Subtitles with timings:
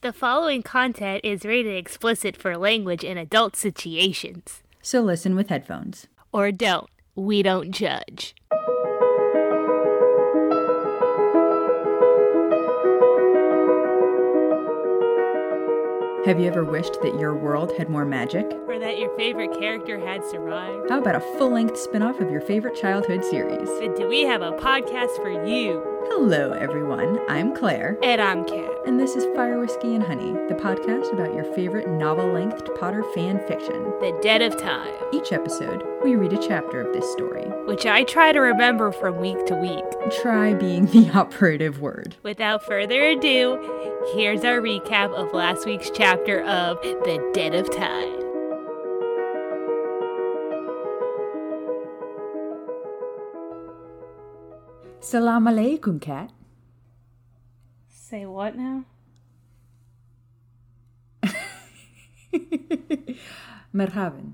[0.00, 4.62] The following content is rated explicit for language in adult situations.
[4.80, 6.06] So listen with headphones.
[6.32, 6.88] Or don't.
[7.16, 8.36] We don't judge.
[16.26, 18.46] Have you ever wished that your world had more magic?
[18.68, 20.90] Or that your favorite character had survived?
[20.90, 23.68] How about a full length spin off of your favorite childhood series?
[23.98, 25.97] Do we have a podcast for you?
[26.06, 27.18] Hello, everyone.
[27.28, 27.98] I'm Claire.
[28.02, 28.70] And I'm Kat.
[28.86, 33.02] And this is Fire Whiskey and Honey, the podcast about your favorite novel length Potter
[33.14, 33.82] fan fiction.
[34.00, 34.92] The Dead of Time.
[35.12, 37.42] Each episode, we read a chapter of this story.
[37.66, 39.84] Which I try to remember from week to week.
[40.22, 42.16] Try being the operative word.
[42.22, 43.58] Without further ado,
[44.14, 48.17] here's our recap of last week's chapter of The Dead of Time.
[55.00, 56.32] Salam alaikum, Kat.
[57.88, 58.84] Say what now?
[63.74, 64.32] Merhaban,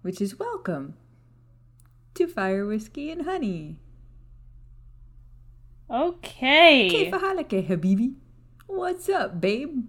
[0.00, 0.94] which is welcome
[2.14, 3.78] to Fire Whiskey and Honey.
[5.90, 7.10] Okay.
[7.10, 7.20] Kayfa
[7.68, 8.14] habibi?
[8.66, 9.84] What's up, babe?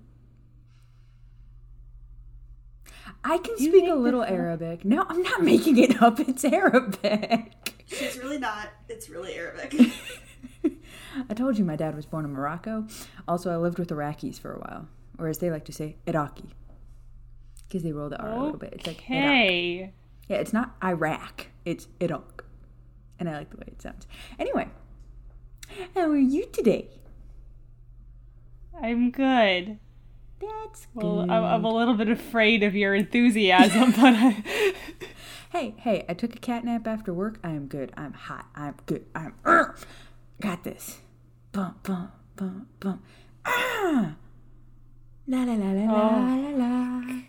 [3.23, 4.83] I can you speak a little Arabic.
[4.83, 6.19] No, I'm not making it up.
[6.19, 7.62] It's Arabic.
[7.93, 8.69] She's really not.
[8.89, 9.73] It's really Arabic.
[11.29, 12.87] I told you my dad was born in Morocco.
[13.27, 16.49] Also, I lived with Iraqis for a while, or as they like to say, Iraqi.
[17.67, 18.73] Because they roll the R a little bit.
[18.73, 19.25] It's like Iraq.
[19.25, 19.93] Okay.
[20.27, 21.47] Yeah, it's not Iraq.
[21.65, 22.45] It's Iraq.
[23.19, 24.07] And I like the way it sounds.
[24.39, 24.67] Anyway,
[25.95, 26.89] how are you today?
[28.81, 29.79] I'm good.
[30.39, 31.03] That's good.
[31.03, 34.62] Well, I'm, I'm a little bit afraid of your enthusiasm, but I.
[35.53, 37.37] Hey, hey, I took a cat nap after work.
[37.43, 37.93] I am good.
[37.95, 38.47] I'm hot.
[38.55, 39.05] I'm good.
[39.13, 39.75] I'm er,
[40.41, 40.97] got this.
[41.51, 43.03] Bum bum bum bum.
[43.45, 44.15] Ah.
[45.27, 46.57] La la la la la Oh.
[46.57, 47.21] la la.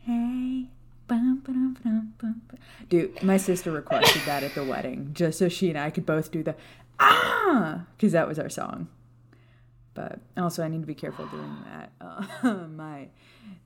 [0.00, 0.66] Hey.
[1.06, 2.42] Bum, ba-dum, ba-dum, bum,
[2.88, 6.32] Dude, my sister requested that at the wedding just so she and I could both
[6.32, 6.56] do the
[6.98, 8.88] ah because that was our song.
[9.94, 11.92] But also, I need to be careful doing that.
[12.42, 13.08] Uh, my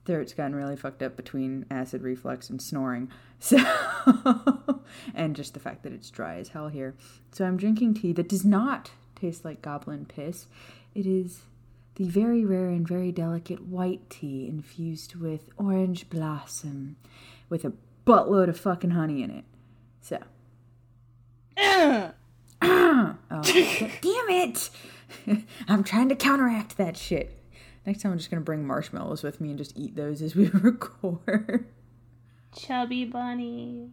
[0.03, 3.09] throat's gotten really fucked up between acid reflux and snoring.
[3.39, 3.57] So,
[5.13, 6.95] and just the fact that it's dry as hell here.
[7.31, 10.47] So, I'm drinking tea that does not taste like goblin piss.
[10.93, 11.41] It is
[11.95, 16.95] the very rare and very delicate white tea infused with orange blossom
[17.49, 17.73] with a
[18.05, 19.45] buttload of fucking honey in it.
[20.01, 20.19] So,
[21.57, 22.11] oh,
[22.61, 24.69] damn it!
[25.67, 27.41] I'm trying to counteract that shit.
[27.85, 30.47] Next time, I'm just gonna bring marshmallows with me and just eat those as we
[30.53, 31.67] record.
[32.55, 33.89] Chubby bunny.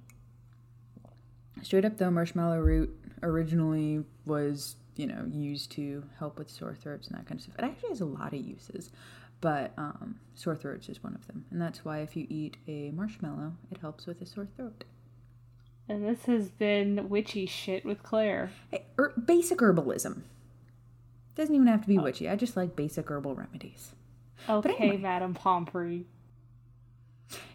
[1.62, 2.90] Straight up, though, marshmallow root
[3.22, 7.56] originally was, you know, used to help with sore throats and that kind of stuff.
[7.58, 8.90] It actually has a lot of uses,
[9.40, 11.44] but um, sore throats is one of them.
[11.50, 14.84] And that's why if you eat a marshmallow, it helps with a sore throat.
[15.88, 18.50] And this has been witchy shit with Claire.
[18.70, 20.22] Hey, er, basic herbalism.
[21.34, 22.02] Doesn't even have to be oh.
[22.02, 22.28] witchy.
[22.28, 23.92] I just like basic herbal remedies.
[24.48, 24.96] Okay, anyway.
[24.98, 26.06] Madam Pomfrey.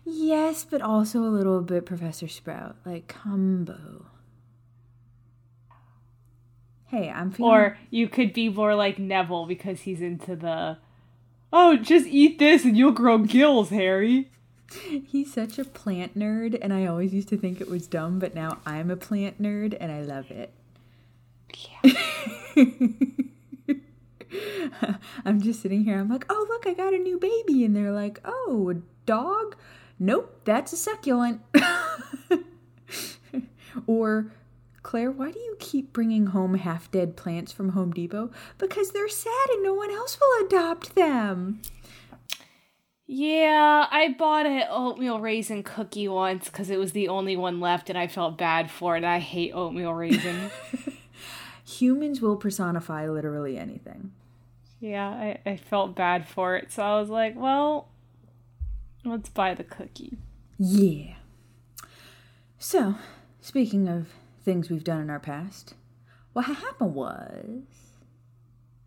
[0.04, 4.06] Yes, but also a little bit Professor Sprout, like combo.
[6.86, 7.52] Hey, I'm feeling.
[7.52, 10.78] Or you could be more like Neville because he's into the.
[11.52, 14.32] Oh, just eat this and you'll grow gills, Harry.
[15.06, 18.36] He's such a plant nerd, and I always used to think it was dumb, but
[18.36, 20.54] now I'm a plant nerd, and I love it.
[25.26, 26.00] I'm just sitting here.
[26.00, 27.64] I'm like, oh, look, I got a new baby.
[27.64, 28.76] And they're like, oh, a
[29.06, 29.56] dog?
[30.00, 31.42] Nope, that's a succulent.
[33.88, 34.32] or,
[34.84, 38.32] Claire, why do you keep bringing home half dead plants from Home Depot?
[38.58, 41.62] Because they're sad and no one else will adopt them.
[43.10, 47.90] Yeah, I bought an oatmeal raisin cookie once because it was the only one left
[47.90, 49.06] and I felt bad for it.
[49.06, 50.52] I hate oatmeal raisin.
[51.66, 54.12] Humans will personify literally anything.
[54.80, 56.72] Yeah, I, I felt bad for it.
[56.72, 57.90] So I was like, well,
[59.04, 60.18] let's buy the cookie.
[60.58, 61.16] Yeah.
[62.60, 62.96] So,
[63.42, 64.08] speaking of
[64.44, 65.76] things we've done in our past,
[66.34, 67.64] what happened was.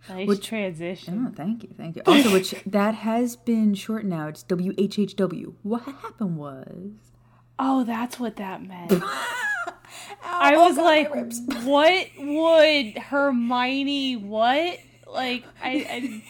[0.08, 1.26] Nice Which- transition.
[1.28, 2.02] Oh, thank you, thank you.
[2.06, 4.28] Also, which that has been short now.
[4.28, 5.54] It's WHHW.
[5.62, 6.92] What happened was.
[7.58, 8.92] Oh, that's what that meant.
[8.92, 8.98] Ow,
[10.24, 14.78] I oh was God, like, what would Hermione what?
[15.12, 16.22] Like I, I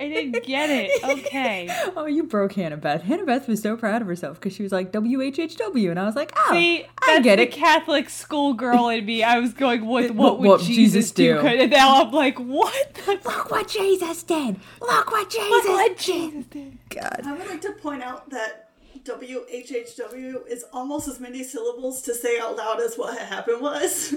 [0.00, 1.02] I didn't get it.
[1.02, 1.68] Okay.
[1.96, 3.02] Oh, you broke Hannah Beth.
[3.02, 6.14] Hannah Beth was so proud of herself because she was like WHHW, and I was
[6.14, 7.50] like, oh, See, I that's get the it.
[7.52, 9.24] Catholic schoolgirl in me.
[9.24, 11.40] I was going, what, What- what would what Jesus, Jesus do?
[11.40, 11.46] do?
[11.48, 12.94] And now I'm like, what?
[12.94, 14.56] the- Look what Jesus did.
[14.80, 16.04] Look what Jesus Look what did.
[16.06, 16.78] Jesus did.
[16.90, 17.20] God.
[17.24, 18.67] I would like to point out that
[19.08, 24.14] WHHW is almost as many syllables to say out loud as what happened was.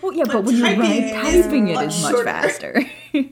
[0.00, 1.12] Well, yeah, but, But when you're typing right,
[1.42, 2.24] typing it much much shorter.
[2.24, 2.82] faster.
[3.12, 3.22] yeah,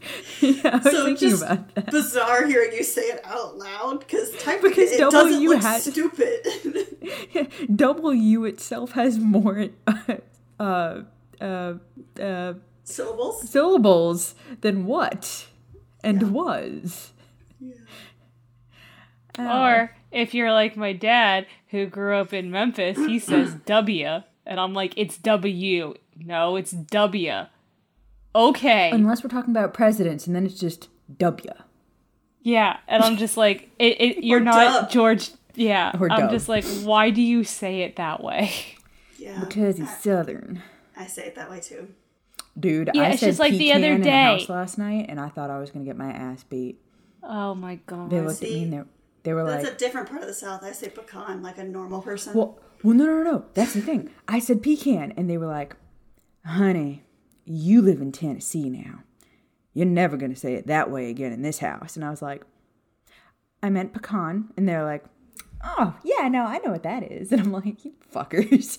[0.64, 1.91] I was So thinking just about that.
[1.91, 5.62] bizarre hearing you say it out loud because typing Because it, it W doesn't look
[5.62, 6.47] had- stupid.
[7.76, 10.17] W itself has more uh,
[10.58, 11.02] uh,
[12.20, 12.55] uh,
[12.85, 13.49] Syllables.
[13.49, 15.47] syllables than what
[16.02, 17.12] and was.
[19.38, 19.62] Oh.
[19.62, 24.23] Or if you're like my dad, who grew up in Memphis, he says W.
[24.47, 25.95] And I'm like, it's W.
[26.17, 27.33] No, it's W.
[28.35, 28.91] Okay.
[28.91, 31.51] Unless we're talking about presidents, and then it's just W.
[32.43, 32.79] Yeah.
[32.89, 34.91] And I'm just like, it, it, you're Or not dub.
[34.91, 35.31] George.
[35.55, 35.93] Yeah.
[35.99, 36.31] Or I'm dub.
[36.31, 38.53] just like, why do you say it that way?
[39.19, 39.39] Yeah.
[39.41, 40.62] Because he's southern.
[40.97, 41.89] I say it that way too.
[42.59, 44.11] Dude, Yeah, I it's said just like the pecan other in the day.
[44.39, 46.81] house last night, and I thought I was gonna get my ass beat.
[47.23, 48.11] Oh my God.
[48.11, 48.62] They looked at me See?
[48.65, 48.81] and they,
[49.23, 50.63] they were That's like, a different part of the South.
[50.63, 52.35] I say pecan like a normal person.
[52.35, 53.45] Well, well, no, no, no.
[53.55, 54.11] That's the thing.
[54.27, 55.77] I said pecan, and they were like,
[56.47, 57.05] "Honey,
[57.45, 59.01] you live in Tennessee now.
[59.75, 62.43] You're never gonna say it that way again in this house." And I was like,
[63.63, 65.05] "I meant pecan," and they're like,
[65.63, 68.79] "Oh, yeah, no, I know what that is." And I'm like, "You fuckers."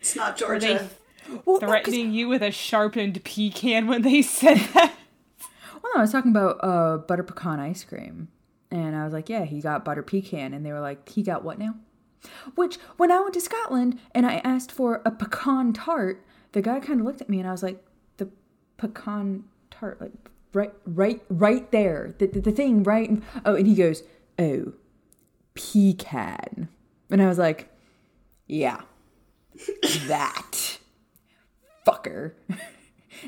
[0.00, 0.90] it's not Were they Georgia.
[1.28, 4.94] well, no, 'cause- threatening you with a sharpened pecan when they said that?
[5.82, 8.28] well, no, I was talking about uh, butter pecan ice cream,
[8.70, 11.44] and I was like, "Yeah, he got butter pecan," and they were like, "He got
[11.44, 11.74] what now?"
[12.54, 16.80] Which, when I went to Scotland and I asked for a pecan tart, the guy
[16.80, 17.84] kind of looked at me and I was like,
[18.16, 18.28] "The
[18.76, 20.12] pecan tart, like
[20.52, 24.02] right, right, right there, the the, the thing right." Oh, and he goes,
[24.38, 24.72] "Oh,
[25.54, 26.68] pecan,"
[27.10, 27.70] and I was like,
[28.46, 28.82] "Yeah,
[30.08, 30.78] that
[31.86, 32.32] fucker."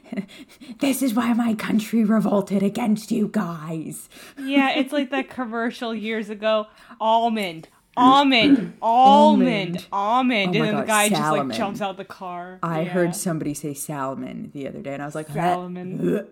[0.80, 4.08] this is why my country revolted against you guys.
[4.38, 6.66] Yeah, it's like that commercial years ago.
[7.00, 12.58] Almond, almond, almond, almond, Oh and then the guy just like jumps out the car.
[12.62, 12.88] I Yeah.
[12.90, 16.26] heard somebody say salmon the other day, and I was like, Salmon.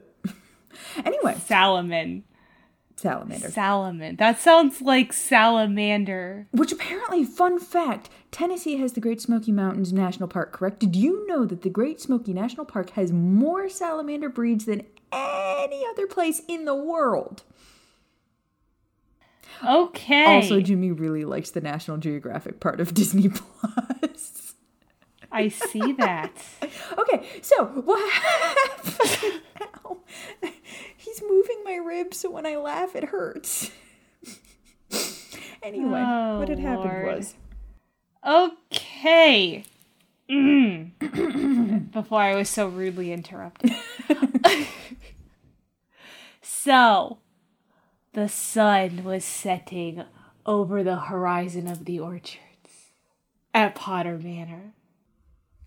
[1.05, 2.25] anyway, salmon,
[2.97, 3.51] salamander.
[3.51, 4.17] salmon.
[4.17, 6.47] That sounds like salamander.
[6.53, 10.79] Which apparently, fun fact, Tennessee has the Great Smoky Mountains National Park, correct?
[10.81, 14.83] Did you know that the Great Smoky National Park has more salamander breeds than
[15.13, 17.43] any other place in the world?
[19.65, 20.25] Okay.
[20.37, 24.55] Also, Jimmy really likes the National Geographic part of Disney Plus.
[25.31, 26.33] I see that.
[26.99, 29.41] Okay, so what happened?
[29.87, 29.99] Ow.
[30.97, 33.71] He's moving my ribs, so when I laugh, it hurts.
[35.63, 37.35] anyway, Oh, what had happened was
[38.27, 39.65] Okay.
[40.31, 41.91] Mm.
[41.93, 43.73] Before I was so rudely interrupted.
[46.43, 47.19] so,
[48.15, 50.05] the sun was setting
[50.47, 52.41] over the horizon of the orchards
[53.53, 54.73] at Potter Manor.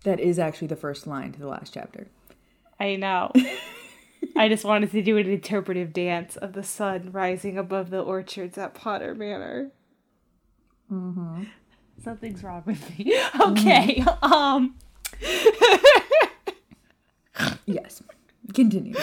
[0.04, 2.08] that is actually the first line to the last chapter.
[2.80, 3.32] I know.
[4.36, 8.58] I just wanted to do an interpretive dance of the sun rising above the orchards
[8.58, 9.70] at Potter Manor.
[10.92, 11.44] Mm-hmm.
[12.02, 13.16] Something's wrong with me.
[13.40, 14.04] Okay.
[14.22, 14.74] Um.
[17.66, 18.02] Yes.
[18.54, 18.94] Continue.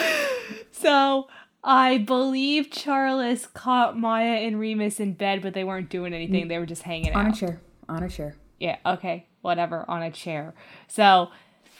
[0.71, 1.27] So
[1.63, 6.47] I believe Charles caught Maya and Remus in bed, but they weren't doing anything.
[6.47, 7.35] They were just hanging On a out.
[7.35, 7.61] chair.
[7.87, 8.35] On a chair.
[8.59, 8.77] Yeah.
[8.85, 9.27] Okay.
[9.41, 9.85] Whatever.
[9.87, 10.53] On a chair.
[10.87, 11.29] So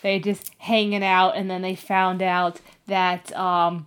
[0.04, 3.86] they just hanging out, and then they found out that um,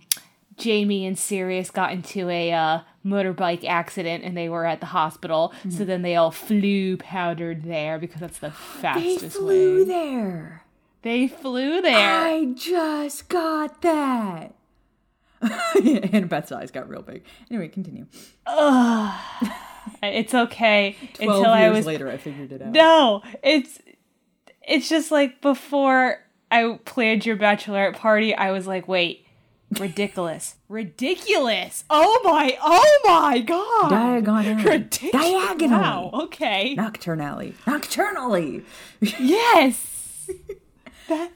[0.57, 5.53] Jamie and Sirius got into a uh, motorbike accident, and they were at the hospital.
[5.69, 9.19] So then they all floo powdered there because that's the fastest way.
[9.21, 9.83] They flew way.
[9.85, 10.63] there.
[11.01, 11.97] They flew there.
[11.97, 14.55] I just got that.
[16.11, 17.23] and Beth's eyes got real big.
[17.49, 18.05] Anyway, continue.
[18.45, 19.51] Ugh.
[20.03, 22.71] It's okay Twelve until I years was later, I figured it out.
[22.71, 23.79] No, it's
[24.61, 26.19] it's just like before
[26.51, 29.25] I planned your bachelorette party, I was like, wait,
[29.79, 31.83] ridiculous, ridiculous.
[31.89, 34.63] Oh my, oh my god, Diagonally.
[34.63, 35.11] ridiculous.
[35.11, 35.81] Diagonally.
[35.81, 36.11] Wow.
[36.13, 36.75] Okay.
[36.75, 37.53] Nocturnally.
[37.65, 38.63] Nocturnally.
[39.01, 40.29] Yes.
[41.07, 41.31] that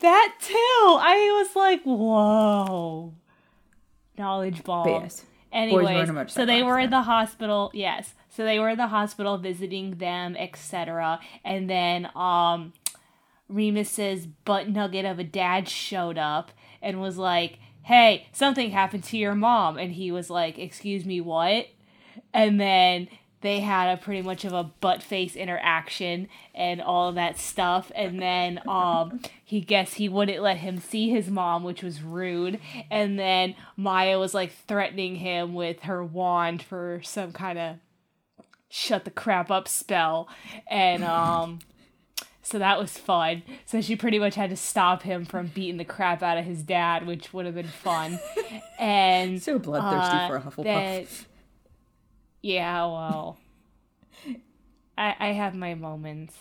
[0.00, 0.54] that too.
[0.54, 3.12] I was like, whoa.
[4.16, 4.84] Knowledge bomb.
[4.84, 5.24] But yes.
[5.50, 7.70] Anyways, so they were in the hospital.
[7.72, 11.20] Yes, so they were in the hospital visiting them, etc.
[11.42, 12.74] And then um,
[13.48, 16.52] Remus's butt nugget of a dad showed up
[16.82, 19.78] and was like, hey, something happened to your mom.
[19.78, 21.68] And he was like, excuse me, what?
[22.34, 23.08] And then
[23.40, 28.20] they had a pretty much of a butt face interaction and all that stuff and
[28.20, 32.58] then um he guessed he wouldn't let him see his mom which was rude
[32.90, 37.76] and then maya was like threatening him with her wand for some kind of
[38.68, 40.28] shut the crap up spell
[40.68, 41.58] and um
[42.48, 45.84] so that was fun so she pretty much had to stop him from beating the
[45.84, 48.18] crap out of his dad which would have been fun
[48.78, 50.64] and So bloodthirsty uh, for a Hufflepuff.
[50.64, 51.06] that-
[52.40, 53.36] yeah, well,
[54.96, 56.36] I I have my moments.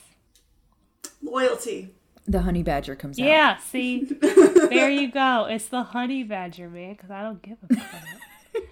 [1.24, 1.90] Loyalty.
[2.28, 3.26] The honey badger comes out.
[3.26, 5.48] Yeah, see, there you go.
[5.50, 6.92] It's the honey badger, man.
[6.94, 8.06] Because I don't give a crap.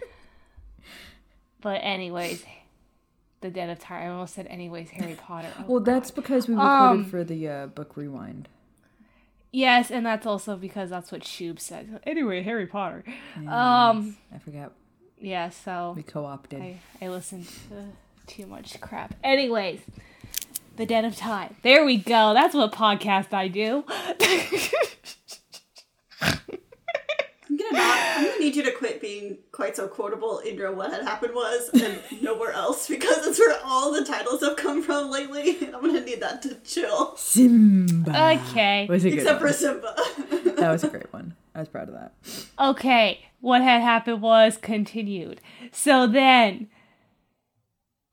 [1.61, 2.43] but anyways,
[3.41, 4.03] the Den of Time.
[4.03, 4.89] I almost said anyways.
[4.91, 5.49] Harry Potter.
[5.59, 8.47] Oh, Well, that's because we recorded Um, for the uh, book rewind.
[9.51, 11.99] yes, and that's also because that's what Shub said.
[12.03, 13.03] Anyway, Harry Potter.
[13.47, 14.71] Um, I forgot
[15.19, 15.49] yeah.
[15.49, 16.61] So we co-opted.
[16.61, 17.85] I, I listened to
[18.27, 19.13] too much crap.
[19.23, 19.79] Anyways,
[20.75, 21.55] the Den of Time.
[21.63, 22.33] There we go.
[22.33, 23.83] That's what podcast I do.
[27.67, 28.17] I'm gonna not.
[28.17, 30.71] I'm gonna need you to quit being quite so quotable Indra.
[30.71, 34.81] what had happened was and nowhere else because it's where all the titles have come
[34.83, 35.57] from lately.
[35.73, 37.15] I'm gonna need that to chill.
[37.17, 38.11] Simba.
[38.49, 38.85] okay.
[38.89, 39.49] Was a good Except one.
[39.51, 39.95] for Simba.
[40.57, 41.35] That was a great one.
[41.53, 42.13] I was proud of that.
[42.59, 43.25] Okay.
[43.41, 45.39] What had happened was continued.
[45.71, 46.67] So then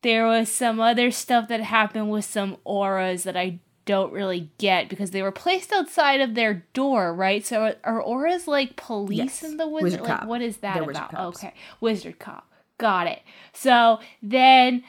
[0.01, 4.89] there was some other stuff that happened with some aurors that I don't really get
[4.89, 7.45] because they were placed outside of their door, right?
[7.45, 9.43] So are, aurors like police Yes.
[9.43, 9.83] in the wizard?
[9.83, 10.27] Wizard like cop.
[10.27, 11.13] what is that They're about?
[11.13, 11.53] Okay.
[11.81, 12.49] Wizard cop.
[12.77, 13.21] Got it.
[13.53, 14.83] So then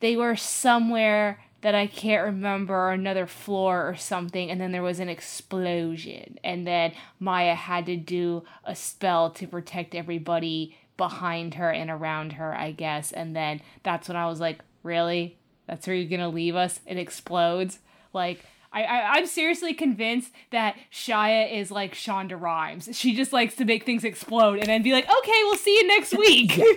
[0.00, 5.00] they were somewhere that I can't remember, another floor or something, and then there was
[5.00, 6.38] an explosion.
[6.44, 12.32] And then Maya had to do a spell to protect everybody behind her and around
[12.34, 13.12] her, I guess.
[13.12, 15.38] And then that's when I was like, really?
[15.66, 16.80] That's where you're gonna leave us?
[16.86, 17.78] It explodes?
[18.14, 22.88] Like, I, I, I'm seriously convinced that Shia is like Shonda Rhimes.
[22.96, 25.86] She just likes to make things explode and then be like, okay, we'll see you
[25.86, 26.60] next week.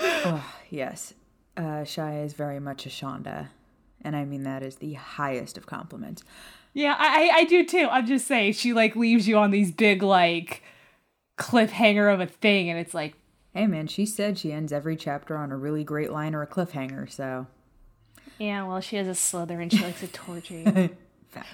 [0.00, 1.14] Oh, yes.
[1.56, 3.48] Uh, Shia is very much a Shonda.
[4.02, 6.22] And I mean that is the highest of compliments.
[6.72, 7.88] Yeah, I, I I do too.
[7.90, 10.62] I'm just saying she like leaves you on these big like
[11.36, 13.14] cliffhanger of a thing, and it's like,
[13.54, 16.46] Hey man, she said she ends every chapter on a really great line or a
[16.46, 17.46] cliffhanger, so.
[18.38, 20.64] Yeah, well, she has a Slytherin and she likes to torture you.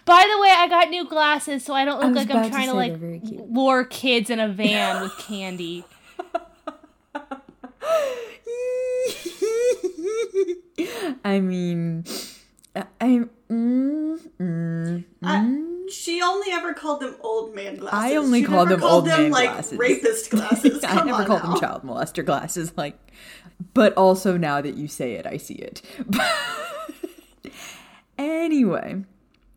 [0.05, 2.45] By the way, I got new glasses, so I don't look was like I'm about
[2.45, 3.51] to trying to, like they're very cute.
[3.51, 5.85] lure kids in a van with candy.
[11.25, 12.05] I mean,
[12.77, 13.31] I, I'm.
[13.51, 17.99] Mm, mm, I, she only ever called them old man glasses.
[18.01, 19.79] I only she called never them called old them man like glasses.
[19.79, 20.83] rapist glasses.
[20.85, 21.51] I Come never on called now.
[21.53, 22.99] them child molester glasses, like,
[23.75, 25.83] but also now that you say it, I see it.
[28.19, 29.05] Anyway,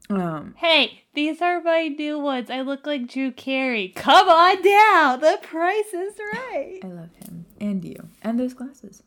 [0.09, 2.49] um, Hey, these are my new ones.
[2.49, 3.89] I look like Drew Carey.
[3.95, 5.19] Come on down.
[5.19, 6.79] The price is right.
[6.83, 9.03] I love him and you and those glasses.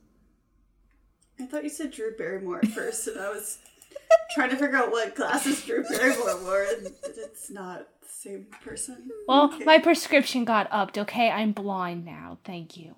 [1.39, 3.59] I thought you said Drew Barrymore at first, and I was
[4.35, 9.09] trying to figure out what glasses Drew Barrymore wore, and it's not the same person.
[9.27, 9.65] Well, Okay.
[9.65, 10.99] my prescription got upped.
[10.99, 12.37] Okay, I'm blind now.
[12.45, 12.95] Thank you.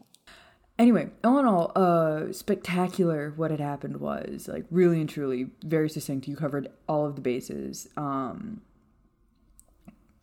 [0.79, 3.33] Anyway, all in all, uh, spectacular.
[3.37, 6.26] What had happened was like really and truly very succinct.
[6.26, 7.88] You covered all of the bases.
[7.97, 8.62] Um,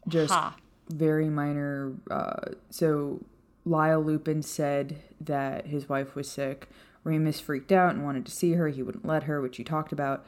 [0.08, 0.56] just Ha.
[0.89, 1.94] very minor.
[2.10, 3.24] Uh, so
[3.65, 6.68] Lyall Lupin said that his wife was sick.
[7.03, 8.68] Remus freaked out and wanted to see her.
[8.70, 10.25] He wouldn't let her, which you talked about.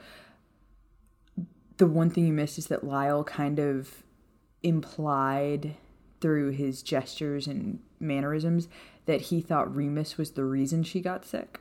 [1.77, 4.03] The one thing you missed is that Lyall kind of
[4.61, 5.75] implied
[6.21, 8.67] through his gestures and mannerisms
[9.05, 11.59] that he thought Remus was the reason she got sick.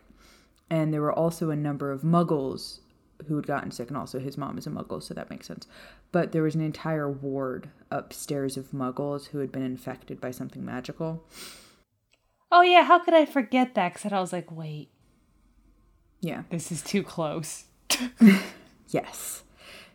[0.69, 2.81] And there were also a number of muggles
[3.27, 5.67] who had gotten sick, and also his mom is a muggle, so that makes sense.
[6.13, 10.65] But there was an entire ward upstairs of muggles who had been infected by something
[10.65, 11.25] magical.
[12.53, 13.95] Oh yeah, how could I forget that?
[13.95, 14.91] Because I was like, wait,
[16.21, 16.45] Yeah.
[16.51, 17.65] this is too close.
[18.89, 19.45] Yes.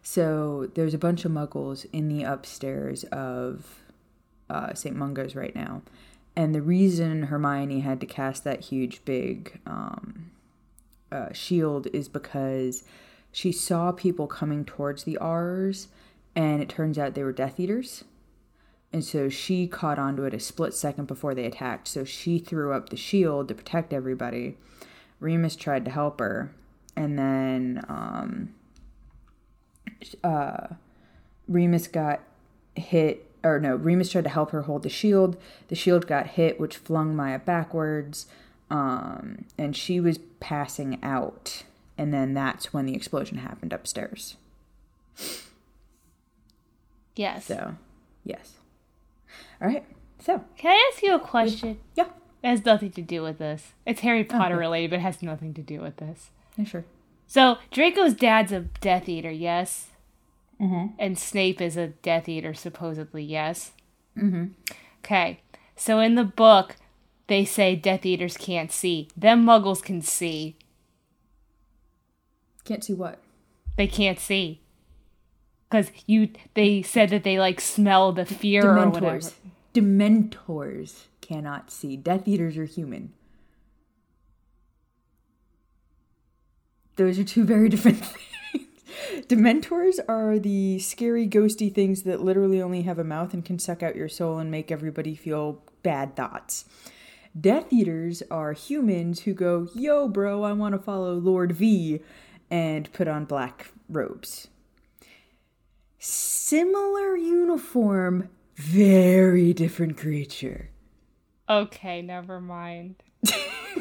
[0.02, 3.66] So there's a bunch of muggles in the upstairs of
[4.50, 4.96] uh, St.
[4.96, 5.82] Mungo's right now.
[6.36, 10.32] And the reason Hermione had to cast that huge big um,
[11.12, 12.84] uh, shield is because
[13.32, 15.88] she saw people coming towards the R's,
[16.36, 18.04] and it turns out they were Death Eaters.
[18.92, 21.88] And so she caught onto it a split second before they attacked.
[21.88, 24.58] So she threw up the shield to protect everybody.
[25.20, 26.54] Remus tried to help her.
[26.96, 28.54] And then um,
[30.24, 30.68] uh,
[31.48, 32.22] Remus got
[32.76, 35.38] hit or no, Remus tried to help her hold the shield.
[35.68, 38.26] The shield got hit, which flung Maya backwards,
[38.70, 41.64] um, and she was passing out.
[41.98, 44.36] And then that's when the explosion happened upstairs.
[47.16, 47.46] Yes.
[47.46, 47.76] So,
[48.24, 48.54] yes.
[49.62, 49.86] All right.
[50.20, 51.80] So, Can I ask you a question?
[51.96, 52.08] yeah.
[52.44, 53.74] It has nothing to do with this.
[53.88, 56.30] It's Harry Potter related, but it has nothing to do with this.
[56.58, 56.86] Yeah, sure.
[57.26, 59.88] So Draco's dad's a Death Eater, yes.
[60.62, 60.96] Mm-hmm.
[60.98, 63.72] And Snape is a Death Eater, supposedly, yes.
[64.18, 64.46] Mm-hmm.
[65.04, 65.42] Okay.
[65.76, 66.78] So in the book,
[67.28, 69.10] they say Death Eaters can't see.
[69.18, 70.58] Them Muggles can see.
[72.64, 73.20] Can't see what?
[73.78, 74.62] They can't see.
[75.70, 79.20] Cause you, they said that they like smell the fear or whatever.
[79.20, 79.34] Dementors.
[79.74, 81.98] Dementors cannot see.
[81.98, 83.12] Death Eaters are human.
[86.96, 88.35] Those are two very different things.
[89.28, 93.84] Dementors are the scary, ghosty things that literally only have a mouth and can suck
[93.84, 96.66] out your soul and make everybody feel bad thoughts.
[97.40, 102.00] Death Eaters are humans who go, Yo, bro, I want to follow Lord V,
[102.50, 104.48] and put on black robes.
[106.00, 110.70] Similar uniform, very different creature.
[111.50, 113.04] Okay, never mind.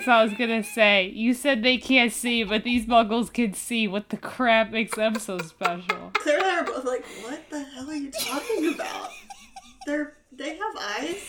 [0.05, 3.89] So I was gonna say, you said they can't see, but these Muggles can see.
[3.89, 6.11] What the crap makes them so special?
[6.15, 9.11] Claire and I are both like, what the hell are you talking about?
[9.87, 11.23] They're they have eyes.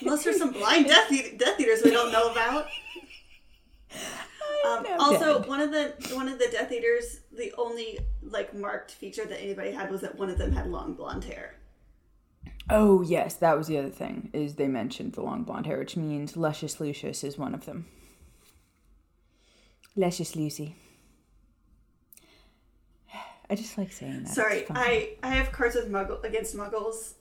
[0.00, 2.66] Unless there's some blind Death, Eat- Death Eaters we don't know about.
[4.66, 5.48] Um, also, dead.
[5.48, 9.70] one of the one of the Death Eaters, the only like marked feature that anybody
[9.70, 11.54] had was that one of them had long blonde hair.
[12.70, 14.30] Oh yes, that was the other thing.
[14.32, 17.86] Is they mentioned the long blonde hair, which means Luscious Lucius is one of them.
[19.96, 20.76] Luscious Lucy.
[23.50, 24.32] I just like saying that.
[24.34, 27.14] Sorry, I I have cards with Muggle against Muggles,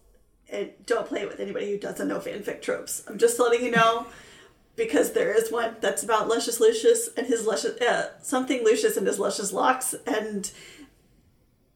[0.52, 3.04] and don't play it with anybody who doesn't know fanfic tropes.
[3.08, 4.08] I'm just letting you know.
[4.76, 9.06] Because there is one that's about Luscious Lucius and his luscious uh, something Lucius and
[9.06, 10.50] his luscious locks, and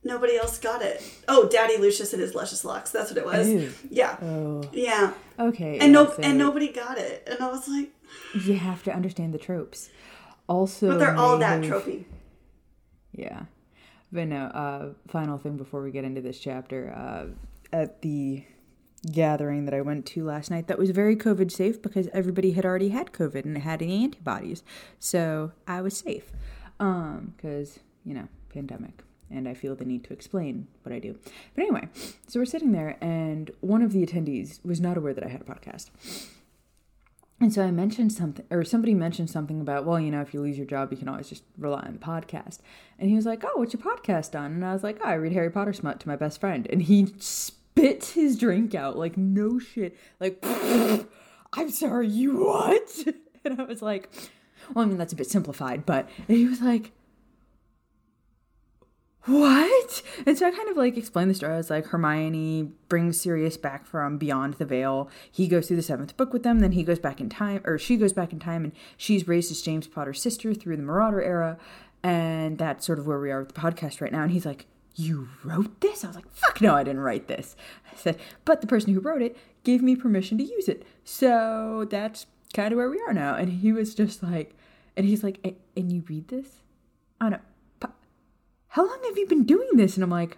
[0.04, 1.02] nobody else got it.
[1.28, 2.92] Oh, Daddy Lucius and his luscious locks.
[2.92, 3.50] That's what it was.
[3.50, 3.72] Ew.
[3.90, 5.14] Yeah, Oh, yeah.
[5.40, 5.78] okay.
[5.80, 7.28] And no, and nobody got it.
[7.30, 7.92] And I was like,
[8.46, 9.90] You have to understand the tropes.
[10.48, 12.06] Also, but they're all that have- tropey.
[13.12, 13.44] Yeah.
[14.12, 16.94] But no, uh, final thing before we get into this chapter.
[16.96, 17.34] Uh,
[17.76, 18.44] at the
[19.12, 22.66] gathering that I went to last night, that was very COVID safe because everybody had
[22.66, 24.64] already had COVID and had any antibodies.
[25.00, 26.32] So I was safe.
[26.80, 29.02] Um, because, you know, pandemic.
[29.30, 31.18] And I feel the need to explain what I do.
[31.56, 31.90] But anyway,
[32.28, 35.42] so we're sitting there, and one of the attendees was not aware that I had
[35.42, 35.90] a podcast.
[37.40, 40.42] And so I mentioned something, or somebody mentioned something about, well, you know, if you
[40.42, 42.60] lose your job, you can always just rely on the podcast.
[42.98, 44.54] And he was like, oh, what's your podcast on?
[44.54, 46.68] And I was like, oh, I read Harry Potter smut to my best friend.
[46.70, 49.98] And he spits his drink out, like, no shit.
[50.20, 50.40] Like,
[51.54, 52.90] I'm sorry, you what?
[53.46, 54.10] And I was like,
[54.74, 56.94] well, I mean, that's a bit simplified, but and he was like,
[59.26, 60.02] what?
[60.26, 61.54] And so I kind of like explained the story.
[61.54, 65.10] I was like, Hermione brings Sirius back from beyond the veil.
[65.32, 66.60] He goes through the seventh book with them.
[66.60, 69.50] Then he goes back in time, or she goes back in time, and she's raised
[69.50, 71.58] as James Potter's sister through the Marauder era.
[72.04, 74.24] And that's sort of where we are with the podcast right now.
[74.24, 76.04] And he's like, You wrote this?
[76.04, 77.56] I was like, Fuck no, I didn't write this.
[77.92, 80.86] I said, But the person who wrote it gave me permission to use it.
[81.06, 83.36] So that's kind of where we are now.
[83.36, 84.54] And he was just like,
[84.98, 85.40] And he's like,
[85.78, 86.58] And you read this?
[87.22, 87.42] I don't
[88.74, 89.96] how long have you been doing this?
[89.96, 90.38] And I'm like,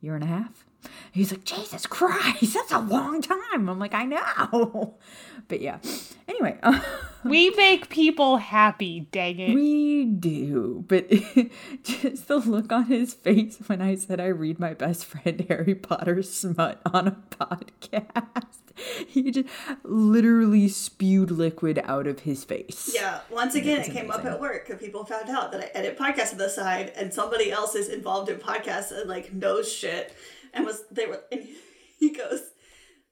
[0.00, 0.64] year and a half.
[1.12, 3.68] He's like, Jesus Christ, that's a long time.
[3.68, 4.96] I'm like, I know.
[5.46, 5.78] But yeah.
[6.26, 6.58] Anyway,
[7.24, 9.54] We make people happy, dang it.
[9.54, 10.84] we do.
[10.88, 11.10] But
[11.82, 15.74] just the look on his face when I said I read my best friend Harry
[15.74, 18.72] Potter smut on a podcast,
[19.06, 19.48] he just
[19.84, 22.90] literally spewed liquid out of his face.
[22.94, 23.20] Yeah.
[23.30, 25.98] Once again, it it's came up at work because people found out that I edit
[25.98, 30.14] podcasts on the side, and somebody else is involved in podcasts and like knows shit,
[30.54, 31.46] and was they were and
[31.98, 32.40] he goes.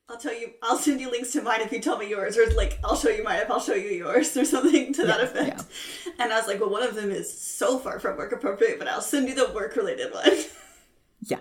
[0.08, 0.50] I'll tell you.
[0.62, 3.08] I'll send you links to mine if you tell me yours, or like I'll show
[3.08, 5.64] you mine if I'll show you yours, or something to that Yeah, effect.
[6.18, 8.88] And I was like, well, one of them is so far from work appropriate, but
[8.88, 10.28] I'll send you the work related one.
[11.24, 11.38] Yeah.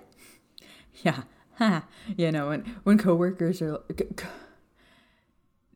[1.04, 1.24] Yeah.
[1.58, 1.86] Ha.
[2.16, 3.80] You know, when when coworkers are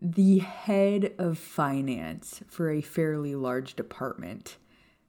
[0.01, 4.57] the head of finance for a fairly large department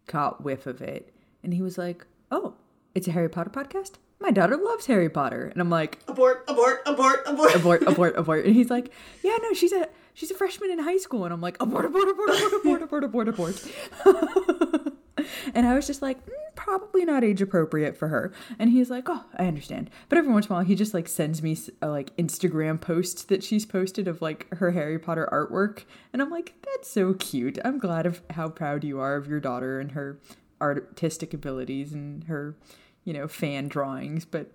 [0.06, 2.54] caught whiff of it and he was like, "Oh,
[2.94, 3.92] it's a Harry Potter podcast?
[4.20, 7.54] My daughter loves Harry Potter." And I'm like, abort, abort, abort, abort.
[7.54, 8.90] "Abort, abort, abort." And he's like,
[9.22, 12.08] "Yeah, no, she's a she's a freshman in high school." And I'm like, "Abort, abort,
[12.08, 13.68] abort, abort, abort, abort, abort,
[14.04, 14.92] abort."
[15.54, 18.32] and I was just like, mm, probably not age appropriate for her.
[18.58, 19.90] And he's like, oh, I understand.
[20.08, 23.28] But every once in a while, he just like sends me a like Instagram post
[23.28, 25.84] that she's posted of like her Harry Potter artwork.
[26.12, 27.58] And I'm like, that's so cute.
[27.64, 30.18] I'm glad of how proud you are of your daughter and her
[30.60, 32.56] artistic abilities and her,
[33.06, 34.26] you know, fan drawings.
[34.26, 34.50] But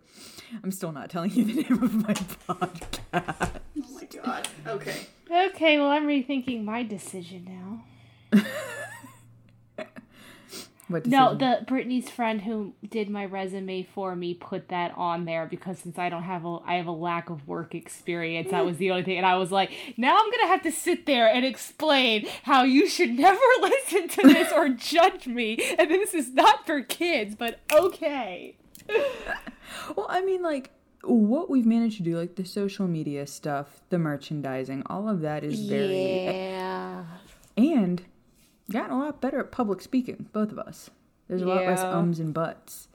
[0.63, 3.59] I'm still not telling you the name of my podcast.
[3.79, 4.47] Oh my god.
[4.67, 5.07] Okay.
[5.31, 7.47] Okay, well, I'm rethinking my decision
[8.31, 8.43] now.
[10.91, 15.45] What No, the Brittany's friend who did my resume for me put that on there
[15.45, 18.77] because since I don't have a I have a lack of work experience, that was
[18.77, 19.17] the only thing.
[19.17, 22.87] And I was like, now I'm gonna have to sit there and explain how you
[22.87, 27.59] should never listen to this or judge me, and this is not for kids, but
[27.73, 28.55] okay.
[29.95, 30.71] Well, I mean, like
[31.03, 35.43] what we've managed to do, like the social media stuff, the merchandising, all of that
[35.43, 37.05] is very Yeah.
[37.57, 38.01] and
[38.69, 40.27] gotten a lot better at public speaking.
[40.33, 40.89] Both of us.
[41.27, 42.89] There's a lot less ums and buts.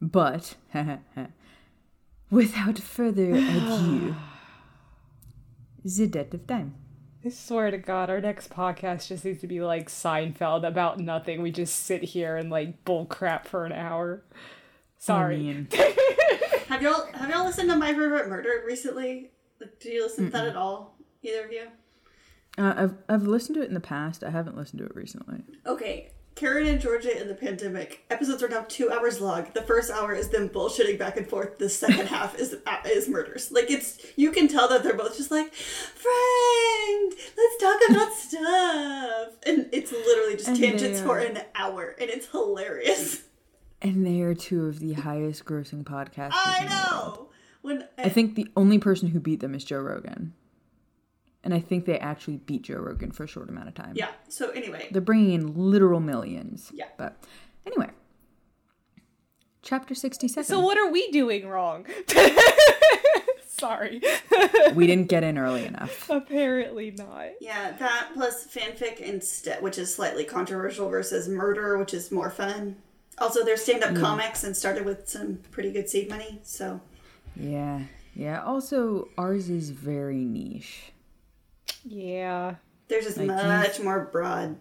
[0.00, 0.56] But
[2.30, 4.16] without further ado,
[5.84, 6.74] the death of time.
[7.24, 11.42] I swear to God, our next podcast just needs to be like Seinfeld about nothing.
[11.42, 14.22] We just sit here and like bull crap for an hour.
[14.98, 15.36] Sorry.
[15.36, 15.68] I mean,
[16.68, 19.30] Have y'all have y'all listened to My Favorite Murder recently?
[19.58, 20.96] Like, did you listen to that at all?
[21.22, 21.66] Either of you?
[22.58, 24.24] Uh, I've I've listened to it in the past.
[24.24, 25.42] I haven't listened to it recently.
[25.66, 26.10] Okay.
[26.34, 28.04] Karen and Georgia in the pandemic.
[28.10, 29.48] Episodes are now two hours long.
[29.54, 31.58] The first hour is them bullshitting back and forth.
[31.58, 33.50] The second half is is murders.
[33.50, 39.28] Like it's you can tell that they're both just like, friend, let's talk about stuff,
[39.46, 43.24] and it's literally just And tangents for an hour, and it's hilarious.
[43.82, 46.30] And they are two of the highest grossing podcasts.
[46.34, 47.16] I in the world.
[47.16, 47.28] know.
[47.62, 50.34] When I think the only person who beat them is Joe Rogan.
[51.44, 53.92] And I think they actually beat Joe Rogan for a short amount of time.
[53.94, 54.08] yeah.
[54.28, 56.70] So anyway, They're bringing in literal millions.
[56.74, 56.86] Yeah.
[56.98, 57.16] But
[57.64, 57.90] anyway,
[59.62, 60.44] chapter 67.
[60.44, 61.86] So what are we doing wrong?
[63.46, 64.00] Sorry.
[64.74, 66.08] we didn't get in early enough.
[66.10, 67.26] Apparently not.
[67.40, 72.76] yeah, that plus fanfic instead, which is slightly controversial, versus murder, which is more fun.
[73.18, 76.38] Also, they're stand-up comics and started with some pretty good seed money.
[76.44, 76.80] So
[77.34, 77.82] Yeah.
[78.14, 78.42] Yeah.
[78.44, 80.92] Also, ours is very niche.
[81.84, 82.56] Yeah.
[82.88, 84.56] they're just Like, much more broad.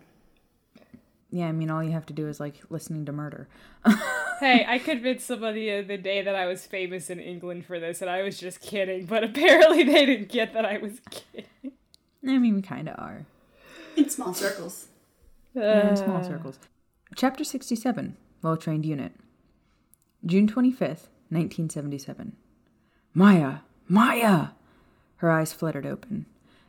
[1.30, 3.48] Yeah, I mean, all you have to do is like listening to murder.
[4.40, 8.02] Hey, I convinced somebody the other day that I was famous in England for this,
[8.04, 11.72] and I was just kidding, but apparently they didn't get that I was kidding.
[12.28, 13.26] I mean, we kind of are.
[13.96, 14.90] In small circles.
[15.56, 16.60] Yeah, in small circles.
[17.16, 19.14] Chapter 67 Well Trained Unit.
[20.24, 22.36] June 25th, 1977.
[23.16, 23.60] Maya!
[23.88, 24.50] Maya!
[25.16, 26.28] Her eyes fluttered open.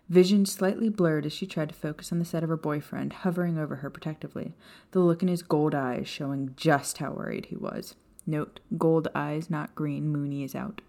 [0.09, 3.59] Vision slightly blurred as she tried to focus on the sight of her boyfriend hovering
[3.59, 4.55] over her protectively,
[4.93, 7.95] the look in his gold eyes showing just how worried he was.
[8.27, 10.81] Note, gold eyes, not green, moony is out.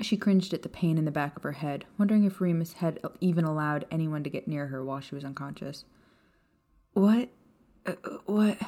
[0.00, 3.00] She cringed at the pain in the back of her head, wondering if Remus had
[3.20, 5.84] even allowed anyone to get near her while she was unconscious.
[6.92, 7.30] What?
[7.84, 7.94] Uh,
[8.26, 8.58] what?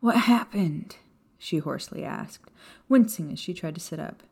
[0.00, 0.96] What happened?
[1.38, 2.50] She hoarsely asked,
[2.88, 4.22] wincing as she tried to sit up.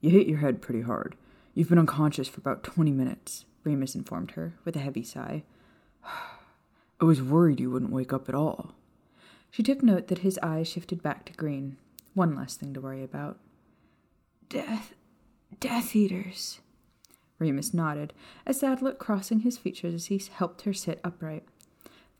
[0.00, 1.16] You hit your head pretty hard.
[1.54, 5.42] You've been unconscious for about 20 minutes, Remus informed her, with a heavy sigh.
[7.00, 8.74] I was worried you wouldn't wake up at all.
[9.50, 11.76] She took note that his eyes shifted back to green.
[12.14, 13.38] One less thing to worry about.
[14.48, 14.94] Death.
[15.60, 16.60] Death Eaters.
[17.38, 18.14] Remus nodded,
[18.46, 21.44] a sad look crossing his features as he helped her sit upright.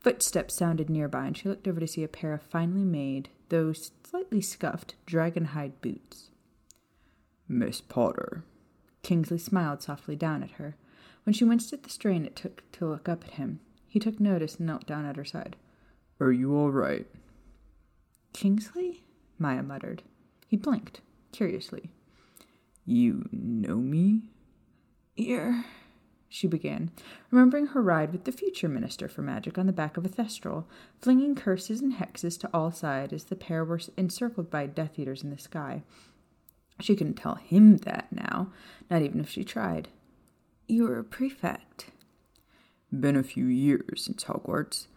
[0.00, 3.72] Footsteps sounded nearby, and she looked over to see a pair of finely made, though
[3.72, 6.30] slightly scuffed, dragon hide boots.
[7.48, 8.44] Miss Potter.
[9.12, 10.74] Kingsley smiled softly down at her.
[11.24, 14.18] When she winced at the strain it took to look up at him, he took
[14.18, 15.54] notice and knelt down at her side.
[16.18, 17.06] Are you all right?
[18.32, 19.04] Kingsley?
[19.38, 20.02] Maya muttered.
[20.46, 21.90] He blinked, curiously.
[22.86, 24.30] You know me?
[25.14, 25.62] You're
[26.30, 26.90] she began,
[27.30, 30.64] remembering her ride with the future Minister for Magic on the back of a thestral,
[30.98, 35.22] flinging curses and hexes to all sides as the pair were encircled by Death Eaters
[35.22, 35.82] in the sky.
[36.82, 38.48] She couldn't tell him that now,
[38.90, 39.88] not even if she tried.
[40.66, 41.86] You were a prefect.
[42.90, 44.88] Been a few years since Hogwarts.